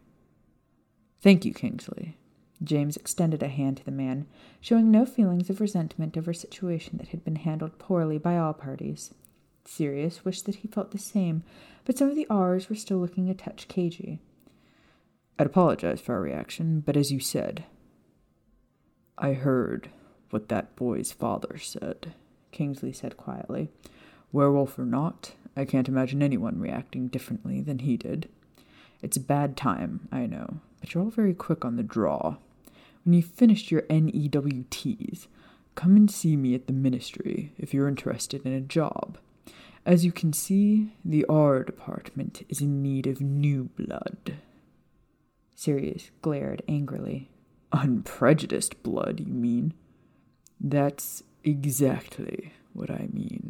[1.22, 2.18] Thank you, Kingsley.
[2.64, 4.26] James extended a hand to the man,
[4.62, 8.54] showing no feelings of resentment over a situation that had been handled poorly by all
[8.54, 9.14] parties.
[9.66, 11.44] Sirius wished that he felt the same,
[11.86, 14.20] but some of the Aurors were still looking a touch cagey.
[15.38, 17.66] I'd apologize for our reaction, but as you said,
[19.18, 19.90] I heard
[20.30, 22.14] what that boy's father said,
[22.52, 23.70] Kingsley said quietly.
[24.34, 28.28] Werewolf or not, I can't imagine anyone reacting differently than he did.
[29.02, 32.38] It's a bad time, I know, but you're all very quick on the draw.
[33.06, 35.28] When you've finished your NEWTs,
[35.76, 39.18] come and see me at the ministry if you're interested in a job.
[39.86, 44.36] As you can see, the Auror department is in need of new blood.
[45.54, 47.30] Sirius glared angrily.
[47.72, 49.74] Unprejudiced blood, you mean?
[50.60, 53.43] That's exactly what I mean.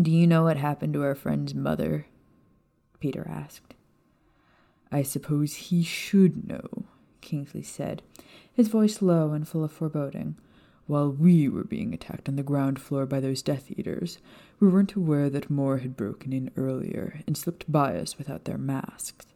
[0.00, 2.06] Do you know what happened to our friend's mother?
[2.98, 3.74] Peter asked.
[4.90, 6.86] I suppose he should know,
[7.20, 8.02] Kingsley said,
[8.52, 10.34] his voice low and full of foreboding.
[10.86, 14.18] While we were being attacked on the ground floor by those Death Eaters,
[14.58, 18.58] we weren't aware that more had broken in earlier and slipped by us without their
[18.58, 19.26] masks.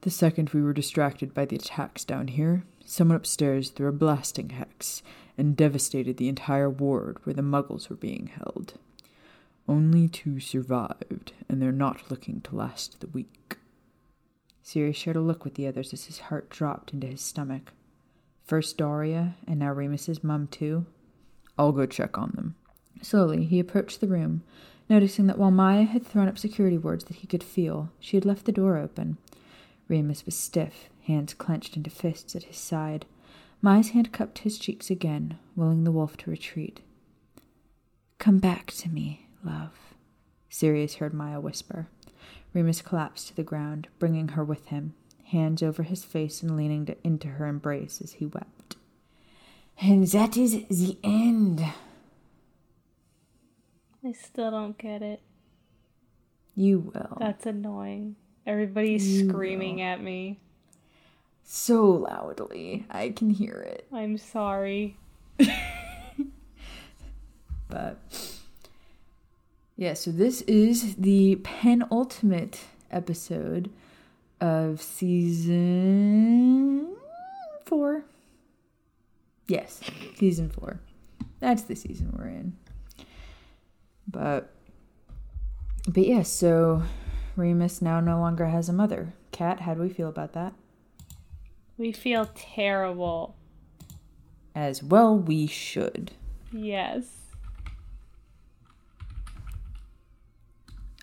[0.00, 4.50] The second we were distracted by the attacks down here, someone upstairs threw a blasting
[4.50, 5.02] hex
[5.36, 8.74] and devastated the entire ward where the muggles were being held.
[9.68, 13.58] Only two survived, and they're not looking to last the week.
[14.62, 17.72] Sirius shared a look with the others as his heart dropped into his stomach.
[18.44, 20.86] First Dorea, and now Remus's mum, too.
[21.58, 22.54] I'll go check on them.
[23.02, 24.42] Slowly, he approached the room,
[24.88, 28.24] noticing that while Maya had thrown up security wards that he could feel, she had
[28.24, 29.18] left the door open.
[29.86, 33.04] Remus was stiff, hands clenched into fists at his side.
[33.60, 36.80] Maya's hand cupped his cheeks again, willing the wolf to retreat.
[38.18, 39.72] Come back to me, love,
[40.48, 41.88] Sirius heard Maya whisper.
[42.54, 44.94] Remus collapsed to the ground, bringing her with him,
[45.26, 48.76] hands over his face and leaning to, into her embrace as he wept.
[49.80, 51.64] And that is the end,
[54.04, 55.20] I still don't get it.
[56.56, 57.16] You will.
[57.20, 58.16] That's annoying.
[58.46, 60.40] Everybody's You screaming at me.
[61.44, 62.86] so loudly.
[62.90, 63.86] I can hear it.
[63.92, 64.96] I'm sorry.
[67.68, 67.98] But
[69.78, 73.70] yeah, so this is the penultimate episode
[74.40, 76.16] of season
[77.64, 78.02] four.
[79.46, 79.80] Yes,
[80.16, 80.80] season four.
[81.38, 82.56] That's the season we're in.
[84.08, 84.50] But
[85.86, 86.82] but yeah, so
[87.36, 89.14] Remus now no longer has a mother.
[89.30, 90.54] Kat, how do we feel about that?
[91.76, 93.36] We feel terrible.
[94.56, 96.10] As well we should.
[96.50, 97.27] Yes.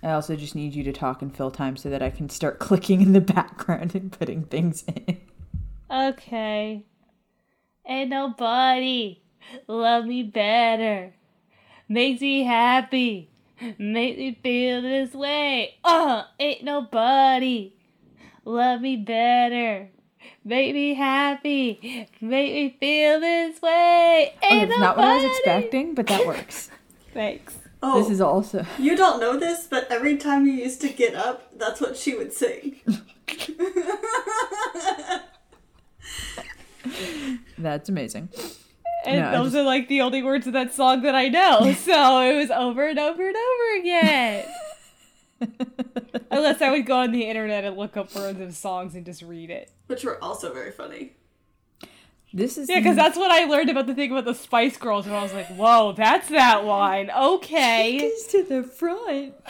[0.05, 2.59] I also just need you to talk and fill time so that I can start
[2.59, 5.19] clicking in the background and putting things in.
[5.89, 6.83] Okay.
[7.87, 9.21] Ain't nobody
[9.67, 11.13] love me better.
[11.89, 13.31] Makes me happy.
[13.79, 15.75] Make me feel this way.
[15.83, 17.73] Uh, ain't nobody
[18.43, 19.89] love me better.
[20.43, 22.07] Make me happy.
[22.21, 24.33] Make me feel this way.
[24.37, 26.69] Okay, Ain't it's not what I was expecting, but that works.
[27.13, 27.57] Thanks.
[27.87, 31.13] Oh, This is also you don't know this, but every time you used to get
[31.13, 32.77] up, that's what she would sing.
[37.57, 38.29] that's amazing.
[39.05, 41.27] And No, I those just- are like the only words of that song that I
[41.29, 41.73] know.
[41.85, 44.45] So it was over and over and over again.
[46.31, 49.21] Unless I would go on the internet and look up words of songs and just
[49.21, 49.71] read it.
[49.87, 51.13] Which were also very funny.
[52.33, 55.05] This is Yeah, because that's what I learned about the thing about the Spice Girls,
[55.05, 57.09] and I was like, whoa, that's that line.
[57.09, 57.95] Okay.
[57.97, 59.33] Is to the front.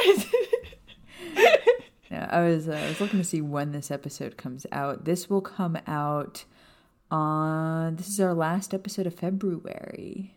[2.12, 5.06] Yeah, I was uh, I was looking to see when this episode comes out.
[5.06, 6.46] This will come out
[7.12, 10.34] on this is our last episode of February.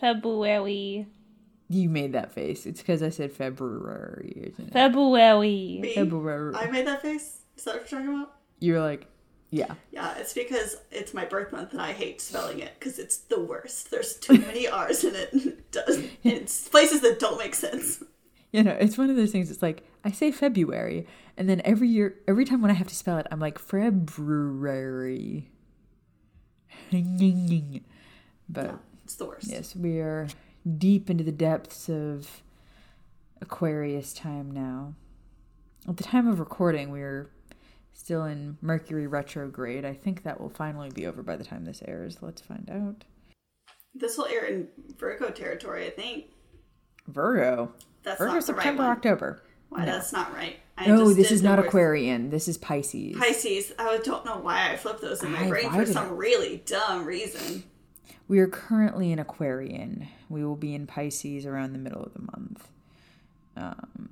[0.00, 1.06] February.
[1.68, 2.66] You made that face.
[2.66, 4.72] It's because I said February, isn't it?
[4.72, 5.78] February.
[5.80, 5.94] Me?
[5.94, 6.54] February.
[6.54, 7.42] I made that face?
[7.56, 8.34] Is that what you're talking about?
[8.60, 9.06] You were like,
[9.50, 9.74] yeah.
[9.90, 13.40] Yeah, it's because it's my birth month and I hate spelling it because it's the
[13.40, 13.90] worst.
[13.90, 15.30] There's too many R's in it.
[15.34, 18.02] It does it's places that don't make sense.
[18.52, 19.50] You know, it's one of those things.
[19.50, 22.94] It's like I say February, and then every year, every time when I have to
[22.94, 25.50] spell it, I'm like February.
[28.48, 29.48] but It's the worst.
[29.50, 30.28] yes, we are
[30.78, 32.42] deep into the depths of
[33.42, 34.94] Aquarius time now.
[35.86, 37.30] At the time of recording, we are
[37.98, 39.84] still in Mercury retrograde.
[39.84, 42.18] I think that will finally be over by the time this airs.
[42.22, 43.04] Let's find out.
[43.92, 46.26] This will air in Virgo territory, I think.
[47.08, 47.72] Virgo.
[48.04, 48.90] That's Virgo, September, right.
[48.92, 49.42] October.
[49.68, 49.84] Why?
[49.84, 50.56] That's not right.
[50.78, 51.58] I No, this is not.
[51.58, 52.30] Aquarian.
[52.30, 53.16] This is Pisces.
[53.18, 53.72] Pisces.
[53.80, 56.62] I don't know why I flipped those in my Why- brain for some I- really
[56.64, 57.64] dumb reason.
[58.28, 60.06] We are currently in Aquarian.
[60.28, 62.68] We will be in Pisces around the middle of the month.
[63.56, 64.10] Um,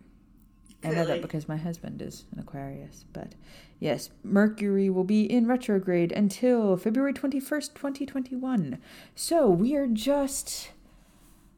[0.85, 3.05] I know that because my husband is an Aquarius.
[3.13, 3.35] But
[3.81, 8.79] yes, Mercury will be in retrograde until February 21st, 2021.
[9.15, 10.71] So we are just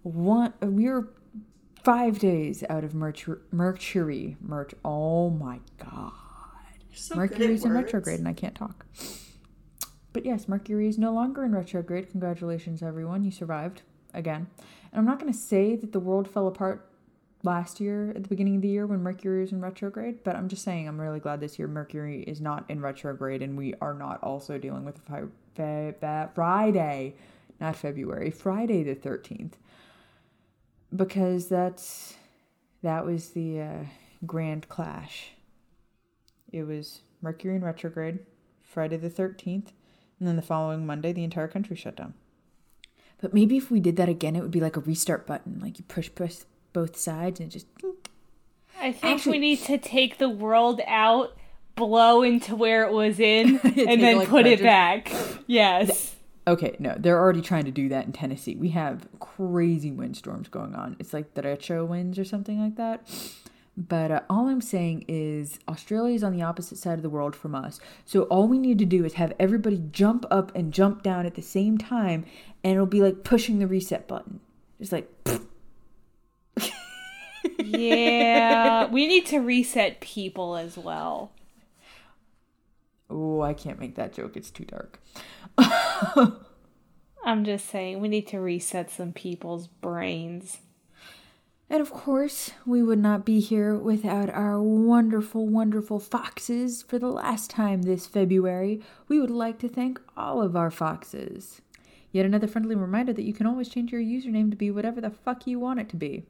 [0.03, 1.09] one, uh, we are
[1.85, 3.39] five days out of Mercury.
[3.51, 4.37] Mercury.
[4.41, 6.13] Merc- oh my God.
[6.95, 7.85] So Mercury's in words.
[7.85, 8.87] retrograde and I can't talk.
[10.13, 12.11] But yes, Mercury is no longer in retrograde.
[12.11, 13.25] Congratulations, everyone.
[13.25, 13.83] You survived
[14.15, 14.49] again.
[14.91, 16.88] And I'm not going to say that the world fell apart
[17.43, 20.49] last year at the beginning of the year when Mercury was in retrograde, but I'm
[20.49, 23.95] just saying I'm really glad this year Mercury is not in retrograde and we are
[23.95, 25.23] not also dealing with fi-
[25.55, 27.15] fe- fe- Friday,
[27.61, 29.53] not February, Friday the 13th.
[30.95, 32.17] Because that's
[32.83, 33.85] that was the uh,
[34.25, 35.33] grand clash.
[36.51, 38.21] It was Mercury in retrograde,
[38.63, 39.69] Friday the 13th,
[40.19, 42.15] and then the following Monday, the entire country shut down.
[43.21, 45.59] But maybe if we did that again, it would be like a restart button.
[45.61, 46.39] Like you push, push
[46.79, 47.67] both sides and just.
[48.81, 51.37] I think Actually- we need to take the world out,
[51.75, 55.13] blow into where it was in, and then like put it back.
[55.49, 56.15] Yes.
[56.47, 58.55] Okay, no, they're already trying to do that in Tennessee.
[58.55, 60.97] We have crazy windstorms going on.
[61.01, 63.07] It's like the retro winds or something like that.
[63.77, 67.37] But uh, all I'm saying is Australia is on the opposite side of the world
[67.37, 67.81] from us.
[68.07, 71.35] So all we need to do is have everybody jump up and jump down at
[71.35, 72.25] the same time,
[72.65, 74.41] and it'll be like pushing the reset button.
[74.81, 75.13] Just like,
[77.59, 78.87] Yeah.
[78.87, 81.33] we need to reset people as well.
[83.11, 84.37] oh, I can't make that joke.
[84.37, 85.01] It's too dark.
[87.25, 90.59] I'm just saying, we need to reset some people's brains.
[91.71, 97.09] And of course, we would not be here without our wonderful, wonderful foxes for the
[97.09, 98.81] last time this February.
[99.07, 101.61] We would like to thank all of our foxes.
[102.11, 105.11] Yet another friendly reminder that you can always change your username to be whatever the
[105.11, 106.25] fuck you want it to be.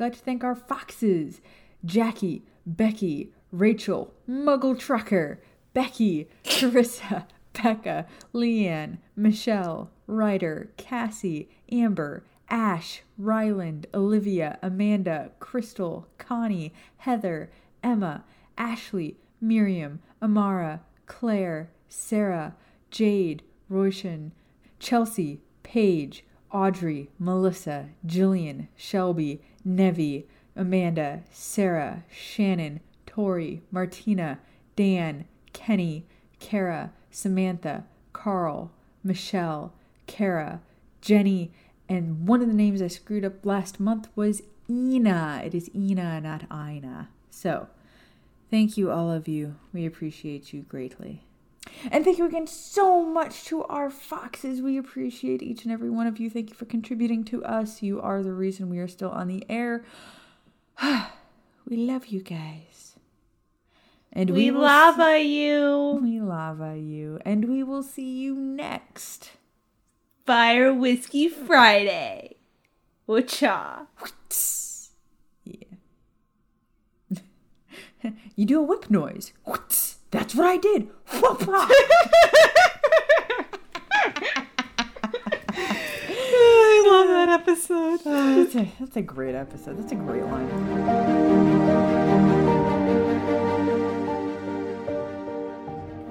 [0.00, 1.42] Like to thank our foxes.
[1.84, 5.42] Jackie, Becky, Rachel, Muggle Trucker,
[5.74, 17.50] Becky, Carissa, Becca, Leanne, Michelle, Ryder, Cassie, Amber, Ash, Ryland, Olivia, Amanda, Crystal, Connie, Heather,
[17.82, 18.24] Emma,
[18.56, 22.54] Ashley, Miriam, Amara, Claire, Sarah,
[22.90, 24.32] Jade, Royshan,
[24.78, 30.24] Chelsea, Paige, Audrey, Melissa, Jillian, Shelby, Nevi,
[30.56, 34.38] Amanda, Sarah, Shannon, Tori, Martina,
[34.76, 36.06] Dan, Kenny,
[36.38, 38.70] Kara, Samantha, Carl,
[39.02, 39.72] Michelle,
[40.06, 40.60] Kara,
[41.00, 41.50] Jenny,
[41.88, 45.42] and one of the names I screwed up last month was Ina.
[45.44, 47.08] It is Ina, not Ina.
[47.30, 47.68] So,
[48.50, 49.56] thank you, all of you.
[49.72, 51.24] We appreciate you greatly.
[51.90, 54.60] And thank you again so much to our foxes.
[54.60, 56.28] We appreciate each and every one of you.
[56.30, 57.82] Thank you for contributing to us.
[57.82, 59.84] You are the reason we are still on the air.
[60.82, 62.94] we love you guys.
[64.12, 66.00] And We, will lava you.
[66.02, 67.20] we lava you.
[67.24, 69.32] And we will see you next.
[70.26, 72.36] Fire Whiskey Friday.
[73.08, 73.86] Wacha.
[75.44, 75.78] Yeah.
[78.36, 79.32] you do a whip noise.
[80.10, 80.88] That's what I did.
[86.42, 88.00] I love that uh, episode.
[88.04, 89.78] Uh, that's, a, that's a great episode.
[89.78, 90.48] That's a great line.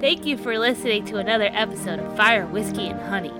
[0.00, 3.34] Thank you for listening to another episode of Fire, Whiskey, and Honey.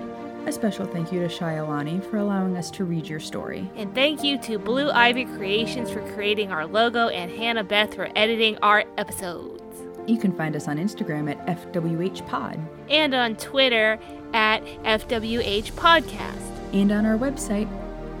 [0.45, 3.69] A special thank you to Shyalani for allowing us to read your story.
[3.75, 8.09] And thank you to Blue Ivy Creations for creating our logo and Hannah Beth for
[8.15, 9.60] editing our episodes.
[10.11, 12.59] You can find us on Instagram at FWHPod
[12.89, 13.97] And on Twitter
[14.33, 16.51] at FWH Podcast.
[16.73, 17.69] and on our website,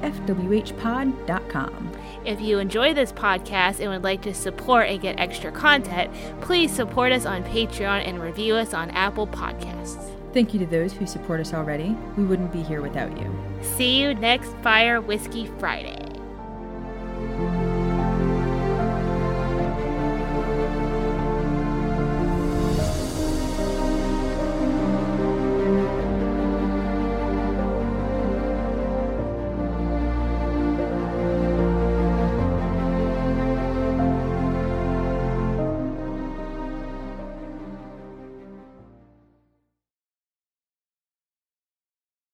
[0.01, 1.91] FWHpod.com.
[2.23, 6.71] If you enjoy this podcast and would like to support and get extra content, please
[6.71, 10.07] support us on Patreon and review us on Apple Podcasts.
[10.33, 11.97] Thank you to those who support us already.
[12.15, 13.29] We wouldn't be here without you.
[13.61, 16.07] See you next Fire Whiskey Friday.